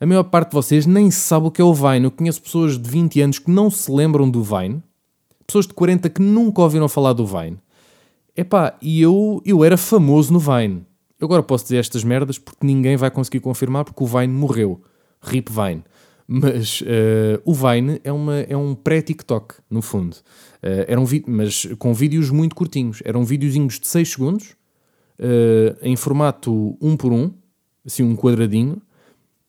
A 0.00 0.06
maior 0.06 0.24
parte 0.24 0.50
de 0.50 0.54
vocês 0.54 0.86
nem 0.86 1.10
sabe 1.10 1.46
o 1.46 1.50
que 1.50 1.60
é 1.60 1.64
o 1.64 1.74
Vine. 1.74 2.04
Eu 2.04 2.10
conheço 2.10 2.42
pessoas 2.42 2.78
de 2.78 2.88
20 2.88 3.20
anos 3.20 3.38
que 3.38 3.50
não 3.50 3.70
se 3.70 3.90
lembram 3.90 4.28
do 4.28 4.42
Vine, 4.42 4.82
pessoas 5.46 5.66
de 5.66 5.74
40 5.74 6.10
que 6.10 6.20
nunca 6.20 6.60
ouviram 6.60 6.88
falar 6.88 7.12
do 7.12 7.26
Vine. 7.26 7.58
Epá, 8.36 8.76
e 8.80 9.00
eu, 9.00 9.42
eu 9.44 9.64
era 9.64 9.76
famoso 9.76 10.32
no 10.32 10.38
Vine. 10.38 10.84
Agora 11.20 11.42
posso 11.42 11.64
dizer 11.64 11.78
estas 11.78 12.02
merdas 12.02 12.38
porque 12.38 12.66
ninguém 12.66 12.96
vai 12.96 13.10
conseguir 13.10 13.40
confirmar 13.40 13.84
porque 13.84 14.02
o 14.02 14.06
Vine 14.06 14.32
morreu. 14.32 14.82
Rip 15.20 15.50
Vine. 15.50 15.84
Mas 16.34 16.80
uh, 16.80 17.42
o 17.44 17.52
Vine 17.52 18.00
é, 18.02 18.10
uma, 18.10 18.40
é 18.40 18.56
um 18.56 18.74
pré-TikTok, 18.74 19.56
no 19.68 19.82
fundo. 19.82 20.14
Uh, 20.62 20.88
era 20.88 20.98
um 20.98 21.04
mas 21.26 21.66
com 21.78 21.92
vídeos 21.92 22.30
muito 22.30 22.56
curtinhos. 22.56 23.02
Eram 23.04 23.22
videozinhos 23.22 23.78
de 23.78 23.86
6 23.86 24.12
segundos, 24.12 24.56
uh, 25.18 25.76
em 25.82 25.94
formato 25.94 26.74
1 26.80 26.96
por 26.96 27.12
1, 27.12 27.34
assim 27.84 28.02
um 28.02 28.16
quadradinho, 28.16 28.80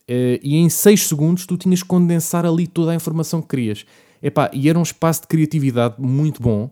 e 0.06 0.58
em 0.58 0.70
6 0.70 1.08
segundos 1.08 1.46
tu 1.46 1.56
tinhas 1.56 1.82
que 1.82 1.88
condensar 1.88 2.46
ali 2.46 2.68
toda 2.68 2.92
a 2.92 2.96
informação 2.96 3.42
que 3.42 3.48
querias. 3.48 3.86
Epá, 4.22 4.52
e 4.52 4.68
era 4.68 4.78
um 4.78 4.84
espaço 4.84 5.22
de 5.22 5.28
criatividade 5.28 5.96
muito 6.00 6.42
bom. 6.42 6.70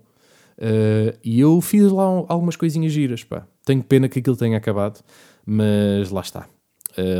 e 1.23 1.39
eu 1.39 1.61
fiz 1.61 1.89
lá 1.89 2.03
algumas 2.03 2.57
coisinhas 2.57 2.91
giras. 2.91 3.23
Pá. 3.23 3.47
Tenho 3.65 3.81
pena 3.81 4.09
que 4.09 4.19
aquilo 4.19 4.35
tenha 4.35 4.57
acabado, 4.57 4.99
mas 5.45 6.09
lá 6.09 6.19
está. 6.19 6.49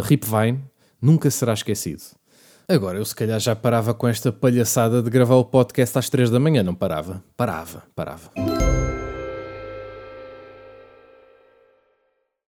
Rip 0.04 0.25
Vine 0.25 0.60
nunca 1.01 1.32
será 1.32 1.54
esquecido. 1.54 2.01
Agora, 2.72 2.98
eu 2.98 3.04
se 3.04 3.14
calhar 3.14 3.38
já 3.38 3.54
parava 3.54 3.94
com 3.94 4.08
esta 4.08 4.32
palhaçada 4.32 5.04
de 5.04 5.10
gravar 5.10 5.36
o 5.36 5.44
podcast 5.44 6.00
às 6.00 6.10
3 6.10 6.30
da 6.30 6.40
manhã, 6.40 6.64
não 6.64 6.74
parava? 6.74 7.22
Parava, 7.36 7.84
parava. 7.94 8.32